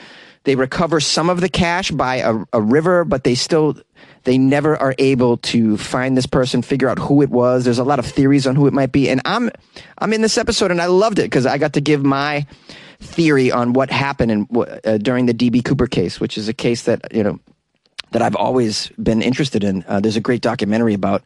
They 0.43 0.55
recover 0.55 0.99
some 0.99 1.29
of 1.29 1.39
the 1.39 1.47
cash 1.47 1.91
by 1.91 2.17
a, 2.17 2.43
a 2.51 2.62
river, 2.62 3.05
but 3.05 3.23
they 3.23 3.36
still 3.36 3.77
they 4.23 4.38
never 4.38 4.77
are 4.77 4.95
able 4.97 5.38
to 5.38 5.77
find 5.77 6.15
this 6.15 6.25
person, 6.25 6.62
figure 6.62 6.89
out 6.89 6.99
who 6.99 7.21
it 7.21 7.29
was. 7.29 7.65
There's 7.65 7.79
a 7.79 7.83
lot 7.83 7.99
of 7.99 8.05
theories 8.05 8.47
on 8.47 8.55
who 8.55 8.67
it 8.67 8.73
might 8.73 8.91
be, 8.91 9.09
and 9.09 9.21
I'm 9.25 9.49
I'm 9.97 10.13
in 10.13 10.21
this 10.21 10.38
episode 10.38 10.71
and 10.71 10.81
I 10.81 10.86
loved 10.86 11.19
it 11.19 11.23
because 11.23 11.45
I 11.45 11.57
got 11.57 11.73
to 11.73 11.81
give 11.81 12.03
my 12.03 12.45
theory 12.99 13.51
on 13.51 13.73
what 13.73 13.91
happened 13.91 14.31
in, 14.31 14.47
uh, 14.86 14.97
during 14.97 15.25
the 15.25 15.33
DB 15.33 15.63
Cooper 15.63 15.88
case, 15.88 16.19
which 16.19 16.38
is 16.38 16.47
a 16.47 16.53
case 16.53 16.83
that 16.83 17.13
you 17.13 17.23
know 17.23 17.39
that 18.12 18.21
I've 18.21 18.36
always 18.36 18.89
been 19.01 19.21
interested 19.21 19.63
in. 19.63 19.83
Uh, 19.88 19.99
there's 19.99 20.15
a 20.15 20.21
great 20.21 20.41
documentary 20.41 20.93
about 20.93 21.23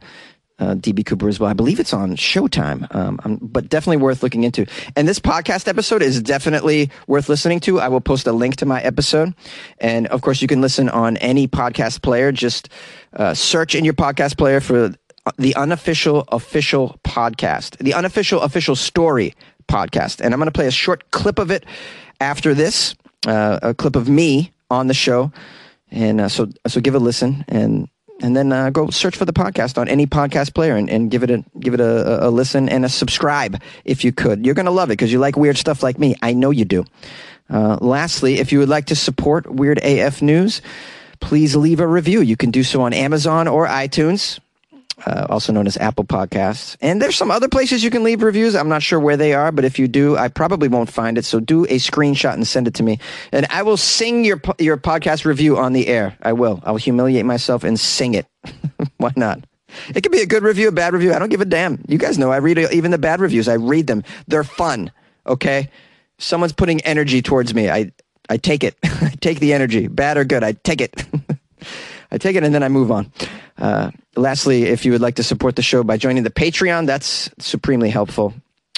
uh, 0.60 0.76
DB 0.76 1.06
Cooper 1.06 1.28
as 1.28 1.40
well. 1.40 1.50
I 1.50 1.54
believe 1.54 1.80
it's 1.80 1.94
on 1.94 2.16
Showtime, 2.16 2.94
um, 2.96 3.40
but 3.42 3.70
definitely 3.70 3.98
worth 3.98 4.24
looking 4.24 4.44
into. 4.44 4.66
And 4.96 5.08
this 5.08 5.20
podcast 5.20 5.68
episode 5.68 6.02
is 6.02 6.22
definitely 6.22 6.90
worth 7.08 7.30
listening 7.30 7.60
to. 7.62 7.80
I 7.80 7.88
will 7.88 8.02
post 8.02 8.28
a 8.28 8.32
link 8.32 8.56
to 8.58 8.66
my 8.66 8.82
episode. 8.82 9.36
And 9.80 10.08
of 10.08 10.22
course, 10.22 10.42
you 10.42 10.48
can 10.48 10.62
listen 10.62 10.90
on 10.90 11.18
any 11.18 11.48
podcast 11.48 12.02
player. 12.02 12.32
Just 12.32 12.70
uh, 13.14 13.34
search 13.34 13.76
in 13.76 13.86
your 13.86 13.94
podcast 13.94 14.38
player 14.38 14.60
for 14.60 14.94
the 15.38 15.56
unofficial 15.56 16.22
official 16.30 17.00
podcast, 17.04 17.78
the 17.78 17.94
unofficial 17.94 18.42
official 18.42 18.76
story 18.76 19.34
podcast. 19.68 20.22
And 20.22 20.34
I'm 20.34 20.40
going 20.40 20.48
to 20.48 20.52
play 20.52 20.68
a 20.68 20.72
short 20.72 21.12
clip 21.12 21.40
of 21.40 21.52
it 21.52 21.66
after 22.20 22.54
this, 22.54 22.96
uh, 23.28 23.60
a 23.62 23.74
clip 23.74 23.96
of 23.96 24.10
me 24.10 24.54
on 24.70 24.88
the 24.88 24.94
show. 24.94 25.32
And 25.92 26.22
uh, 26.22 26.30
so, 26.30 26.48
so 26.68 26.82
give 26.82 26.96
a 26.96 27.00
listen 27.00 27.46
and 27.48 27.88
and 28.22 28.36
then 28.36 28.52
uh, 28.52 28.70
go 28.70 28.90
search 28.90 29.16
for 29.16 29.26
the 29.26 29.34
podcast 29.34 29.78
on 29.78 29.88
any 29.88 30.06
podcast 30.06 30.54
player 30.54 30.76
and, 30.76 30.90
and 30.90 31.12
give 31.12 31.24
it 31.24 31.30
a 31.30 31.44
give 31.60 31.74
it 31.74 31.80
a, 31.80 32.28
a, 32.28 32.30
listen 32.30 32.70
and 32.70 32.86
a 32.86 32.90
subscribe 32.90 33.62
if 33.86 34.04
you 34.04 34.12
could. 34.12 34.46
You're 34.46 34.56
gonna 34.56 34.72
love 34.72 34.90
it 34.90 34.94
because 34.94 35.12
you 35.12 35.20
like 35.20 35.36
weird 35.36 35.58
stuff 35.58 35.84
like 35.84 36.00
me. 36.00 36.16
I 36.22 36.34
know 36.34 36.52
you 36.52 36.66
do. 36.66 36.86
Uh, 37.50 37.78
lastly, 37.80 38.40
if 38.40 38.52
you 38.52 38.60
would 38.60 38.70
like 38.70 38.86
to 38.86 38.96
support 38.96 39.50
Weird 39.50 39.80
AF 39.84 40.22
News, 40.22 40.62
please 41.20 41.56
leave 41.56 41.80
a 41.80 41.88
review. 41.88 42.22
You 42.22 42.36
can 42.36 42.52
do 42.52 42.64
so 42.64 42.82
on 42.82 42.94
Amazon 42.94 43.48
or 43.48 43.68
iTunes 43.68 44.40
uh, 45.06 45.28
also 45.30 45.54
known 45.54 45.68
as 45.68 45.78
Apple 45.78 46.06
Podcasts. 46.06 46.76
And 46.82 47.02
there's 47.02 47.16
some 47.16 47.32
other 47.32 47.48
places 47.48 47.84
you 47.84 47.90
can 47.90 48.04
leave 48.04 48.22
reviews. 48.24 48.56
I'm 48.56 48.70
not 48.70 48.82
sure 48.82 49.00
where 49.00 49.18
they 49.18 49.34
are, 49.34 49.52
but 49.52 49.66
if 49.66 49.78
you 49.78 49.88
do, 49.88 50.18
I 50.18 50.28
probably 50.28 50.68
won't 50.68 50.92
find 50.92 51.18
it. 51.18 51.26
So 51.26 51.40
do 51.40 51.66
a 51.66 51.78
screenshot 51.78 52.34
and 52.34 52.48
send 52.48 52.68
it 52.68 52.74
to 52.76 52.84
me, 52.84 53.00
and 53.32 53.46
I 53.50 53.62
will 53.64 53.78
sing 53.78 54.26
your 54.26 54.42
your 54.58 54.78
podcast 54.78 55.26
review 55.26 55.58
on 55.58 55.74
the 55.74 55.88
air. 55.88 56.18
I 56.22 56.34
will. 56.34 56.62
I 56.64 56.72
will 56.72 56.78
humiliate 56.78 57.26
myself 57.26 57.64
and 57.64 57.80
sing 57.80 58.14
it. 58.14 58.26
Why 58.98 59.12
not? 59.16 59.44
It 59.94 60.02
could 60.02 60.12
be 60.12 60.22
a 60.22 60.26
good 60.26 60.44
review, 60.44 60.70
a 60.70 60.72
bad 60.72 60.94
review. 60.94 61.14
I 61.14 61.20
don't 61.20 61.30
give 61.30 61.42
a 61.42 61.46
damn. 61.46 61.84
You 61.88 61.98
guys 61.98 62.18
know 62.18 62.32
I 62.32 62.38
read 62.38 62.58
even 62.58 62.92
the 62.92 62.98
bad 62.98 63.20
reviews. 63.20 63.48
I 63.48 63.56
read 63.56 63.88
them. 63.88 64.04
They're 64.28 64.44
fun. 64.44 64.92
Okay. 65.26 65.70
Someone's 66.20 66.54
putting 66.54 66.82
energy 66.82 67.22
towards 67.22 67.54
me. 67.54 67.70
I 67.70 67.92
I 68.30 68.38
take 68.38 68.64
it. 68.64 68.76
I 68.84 69.14
take 69.20 69.40
the 69.40 69.54
energy, 69.54 69.88
bad 69.88 70.18
or 70.18 70.26
good. 70.26 70.44
I 70.44 70.54
take 70.54 70.82
it. 70.82 71.06
I 72.12 72.18
take 72.18 72.36
it 72.36 72.44
and 72.44 72.54
then 72.54 72.64
I 72.64 72.70
move 72.70 72.92
on. 72.92 73.12
Uh, 73.58 73.92
lastly, 74.16 74.64
if 74.64 74.86
you 74.86 74.92
would 74.92 75.02
like 75.02 75.16
to 75.16 75.24
support 75.24 75.56
the 75.56 75.62
show 75.62 75.84
by 75.84 75.98
joining 75.98 76.24
the 76.24 76.30
Patreon, 76.30 76.86
that's 76.86 77.30
supremely 77.40 77.90
helpful. 77.90 78.34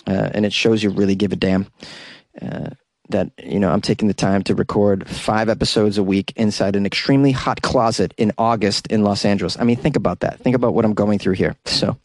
Uh, 0.08 0.30
and 0.34 0.46
it 0.46 0.54
shows 0.54 0.82
you 0.82 0.90
really 0.90 1.16
give 1.16 1.32
a 1.32 1.36
damn. 1.36 1.68
Uh, 2.42 2.70
that 3.10 3.32
you 3.44 3.60
know 3.60 3.72
I'm 3.72 3.82
taking 3.82 4.08
the 4.08 4.14
time 4.14 4.44
to 4.44 4.56
record 4.56 5.08
five 5.08 5.50
episodes 5.50 5.98
a 5.98 6.04
week 6.04 6.32
inside 6.36 6.76
an 6.76 6.86
extremely 6.86 7.32
hot 7.32 7.62
closet 7.62 8.14
in 8.18 8.32
August 8.38 8.88
in 8.88 9.04
Los 9.04 9.26
Angeles. 9.26 9.58
I 9.60 9.64
mean, 9.64 9.78
think 9.78 9.96
about 9.96 10.20
that. 10.22 10.40
Think 10.40 10.56
about 10.56 10.74
what 10.74 10.86
I'm 10.86 10.94
going 10.94 11.20
through 11.20 11.34
here. 11.34 11.56
So, 11.66 11.98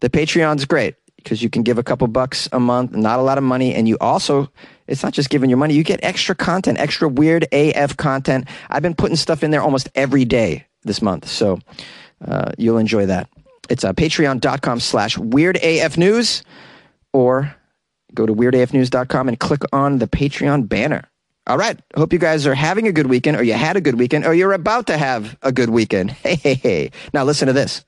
the 0.00 0.10
Patreon's 0.10 0.66
great 0.66 0.96
because 1.24 1.42
you 1.42 1.50
can 1.50 1.62
give 1.62 1.78
a 1.78 1.82
couple 1.82 2.06
bucks 2.06 2.48
a 2.52 2.60
month, 2.60 2.92
not 2.92 3.18
a 3.18 3.22
lot 3.22 3.38
of 3.38 3.44
money, 3.44 3.74
and 3.74 3.88
you 3.88 3.96
also 4.00 4.50
it's 4.86 5.02
not 5.02 5.14
just 5.14 5.30
giving 5.30 5.50
your 5.50 5.56
money. 5.56 5.74
You 5.74 5.82
get 5.82 6.00
extra 6.02 6.34
content, 6.34 6.78
extra 6.78 7.08
weird 7.08 7.48
AF 7.52 7.96
content. 7.96 8.46
I've 8.68 8.82
been 8.82 8.94
putting 8.94 9.16
stuff 9.16 9.42
in 9.42 9.50
there 9.50 9.62
almost 9.62 9.88
every 9.94 10.24
day 10.24 10.66
this 10.82 11.02
month, 11.02 11.26
so 11.26 11.58
uh, 12.26 12.52
you'll 12.58 12.78
enjoy 12.78 13.06
that. 13.06 13.28
It's 13.70 13.82
uh, 13.82 13.94
patreon.com 13.94 14.80
slash 14.80 15.16
weirdafnews 15.16 16.42
or 17.12 17.54
go 18.14 18.26
to 18.26 18.34
weirdafnews.com 18.34 19.28
and 19.28 19.40
click 19.40 19.62
on 19.72 19.98
the 19.98 20.06
Patreon 20.06 20.68
banner. 20.68 21.10
All 21.46 21.58
right. 21.58 21.78
Hope 21.94 22.12
you 22.12 22.18
guys 22.18 22.46
are 22.46 22.54
having 22.54 22.88
a 22.88 22.92
good 22.92 23.06
weekend 23.06 23.36
or 23.36 23.42
you 23.42 23.52
had 23.52 23.76
a 23.76 23.80
good 23.80 23.98
weekend 23.98 24.24
or 24.24 24.34
you're 24.34 24.52
about 24.52 24.86
to 24.86 24.96
have 24.96 25.36
a 25.42 25.52
good 25.52 25.70
weekend. 25.70 26.10
Hey, 26.24 26.36
hey, 26.36 26.54
hey. 26.54 26.90
Now 27.12 27.24
listen 27.24 27.48
to 27.48 27.52
this 27.52 27.84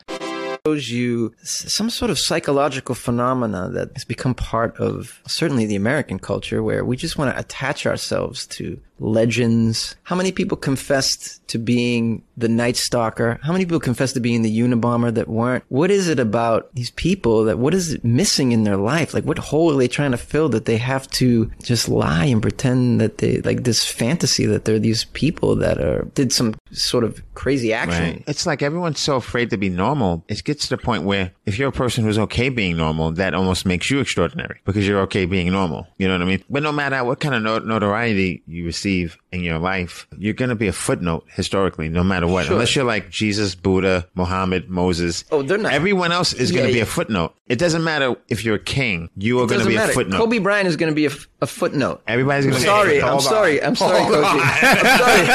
shows 0.66 0.90
you 0.90 1.32
some 1.42 1.88
sort 1.88 2.10
of 2.10 2.18
psychological 2.18 2.94
phenomena 2.94 3.70
that 3.72 3.90
has 3.94 4.04
become 4.04 4.34
part 4.34 4.76
of 4.78 5.20
certainly 5.26 5.64
the 5.64 5.76
American 5.76 6.18
culture 6.18 6.60
where 6.62 6.84
we 6.84 6.96
just 6.96 7.16
want 7.16 7.32
to 7.32 7.38
attach 7.38 7.86
ourselves 7.86 8.46
to 8.48 8.80
legends. 8.98 9.96
How 10.04 10.16
many 10.16 10.32
people 10.32 10.56
confessed 10.56 11.46
to 11.48 11.58
being 11.58 12.22
the 12.36 12.48
Night 12.48 12.76
Stalker? 12.76 13.38
How 13.42 13.52
many 13.52 13.64
people 13.64 13.80
confessed 13.80 14.14
to 14.14 14.20
being 14.20 14.42
the 14.42 14.58
Unabomber 14.58 15.14
that 15.14 15.28
weren't? 15.28 15.64
What 15.68 15.90
is 15.90 16.08
it 16.08 16.18
about 16.18 16.74
these 16.74 16.90
people 16.90 17.44
that 17.44 17.58
what 17.58 17.74
is 17.74 18.02
missing 18.02 18.52
in 18.52 18.64
their 18.64 18.76
life? 18.76 19.14
Like 19.14 19.24
what 19.24 19.38
hole 19.38 19.72
are 19.72 19.78
they 19.78 19.88
trying 19.88 20.12
to 20.12 20.16
fill 20.16 20.48
that 20.50 20.64
they 20.64 20.76
have 20.76 21.08
to 21.12 21.50
just 21.62 21.88
lie 21.88 22.26
and 22.26 22.42
pretend 22.42 23.00
that 23.00 23.18
they 23.18 23.40
like 23.42 23.64
this 23.64 23.84
fantasy 23.84 24.46
that 24.46 24.64
they're 24.64 24.78
these 24.78 25.04
people 25.06 25.56
that 25.56 25.78
are 25.78 26.02
did 26.14 26.32
some 26.32 26.54
sort 26.72 27.04
of 27.04 27.22
crazy 27.34 27.72
action. 27.72 28.02
Right. 28.02 28.24
It's 28.26 28.46
like 28.46 28.62
everyone's 28.62 29.00
so 29.00 29.16
afraid 29.16 29.50
to 29.50 29.56
be 29.56 29.68
normal. 29.68 30.24
It 30.28 30.42
gets 30.44 30.68
to 30.68 30.76
the 30.76 30.82
point 30.82 31.04
where 31.04 31.32
if 31.44 31.58
you're 31.58 31.68
a 31.68 31.72
person 31.72 32.04
who's 32.04 32.18
okay 32.18 32.48
being 32.48 32.76
normal, 32.76 33.12
that 33.12 33.34
almost 33.34 33.66
makes 33.66 33.90
you 33.90 34.00
extraordinary 34.00 34.60
because 34.64 34.86
you're 34.86 35.00
okay 35.02 35.26
being 35.26 35.50
normal. 35.52 35.86
You 35.98 36.08
know 36.08 36.14
what 36.14 36.22
I 36.22 36.26
mean? 36.26 36.44
But 36.50 36.62
no 36.62 36.72
matter 36.72 37.02
what 37.04 37.20
kind 37.20 37.34
of 37.34 37.64
notoriety 37.64 38.42
you 38.46 38.64
receive, 38.64 38.85
receive 38.86 39.18
in 39.32 39.42
your 39.42 39.58
life, 39.58 40.06
you're 40.16 40.34
going 40.34 40.48
to 40.48 40.54
be 40.54 40.68
a 40.68 40.72
footnote 40.72 41.24
historically, 41.28 41.88
no 41.88 42.04
matter 42.04 42.26
what. 42.26 42.46
Sure. 42.46 42.54
Unless 42.54 42.76
you're 42.76 42.84
like 42.84 43.10
Jesus, 43.10 43.54
Buddha, 43.54 44.08
Muhammad, 44.14 44.70
Moses. 44.70 45.24
Oh, 45.30 45.42
they're 45.42 45.58
not. 45.58 45.72
Everyone 45.72 46.12
else 46.12 46.32
is 46.32 46.50
yeah, 46.50 46.58
going 46.58 46.68
to 46.68 46.72
be 46.72 46.78
yeah. 46.78 46.84
a 46.84 46.86
footnote. 46.86 47.34
It 47.48 47.58
doesn't 47.58 47.84
matter 47.84 48.16
if 48.28 48.44
you're 48.44 48.56
a 48.56 48.60
king. 48.60 49.10
You 49.16 49.40
are 49.40 49.46
going 49.46 49.60
to 49.60 49.66
be 49.66 49.74
matter. 49.74 49.90
a 49.90 49.94
footnote. 49.94 50.18
Kobe 50.18 50.38
Bryant 50.38 50.68
is 50.68 50.76
going 50.76 50.90
to 50.90 50.94
be 50.94 51.06
a, 51.06 51.10
a 51.40 51.46
footnote. 51.46 52.02
Everybody's 52.06 52.46
going 52.46 52.56
to 52.56 52.60
be. 52.60 52.66
Sorry, 52.66 53.02
I'm 53.02 53.20
sorry. 53.20 53.62
I'm 53.66 53.76
sorry, 53.76 54.00
Kobe. 54.04 54.26
I'm 54.26 54.98
sorry. 54.98 55.26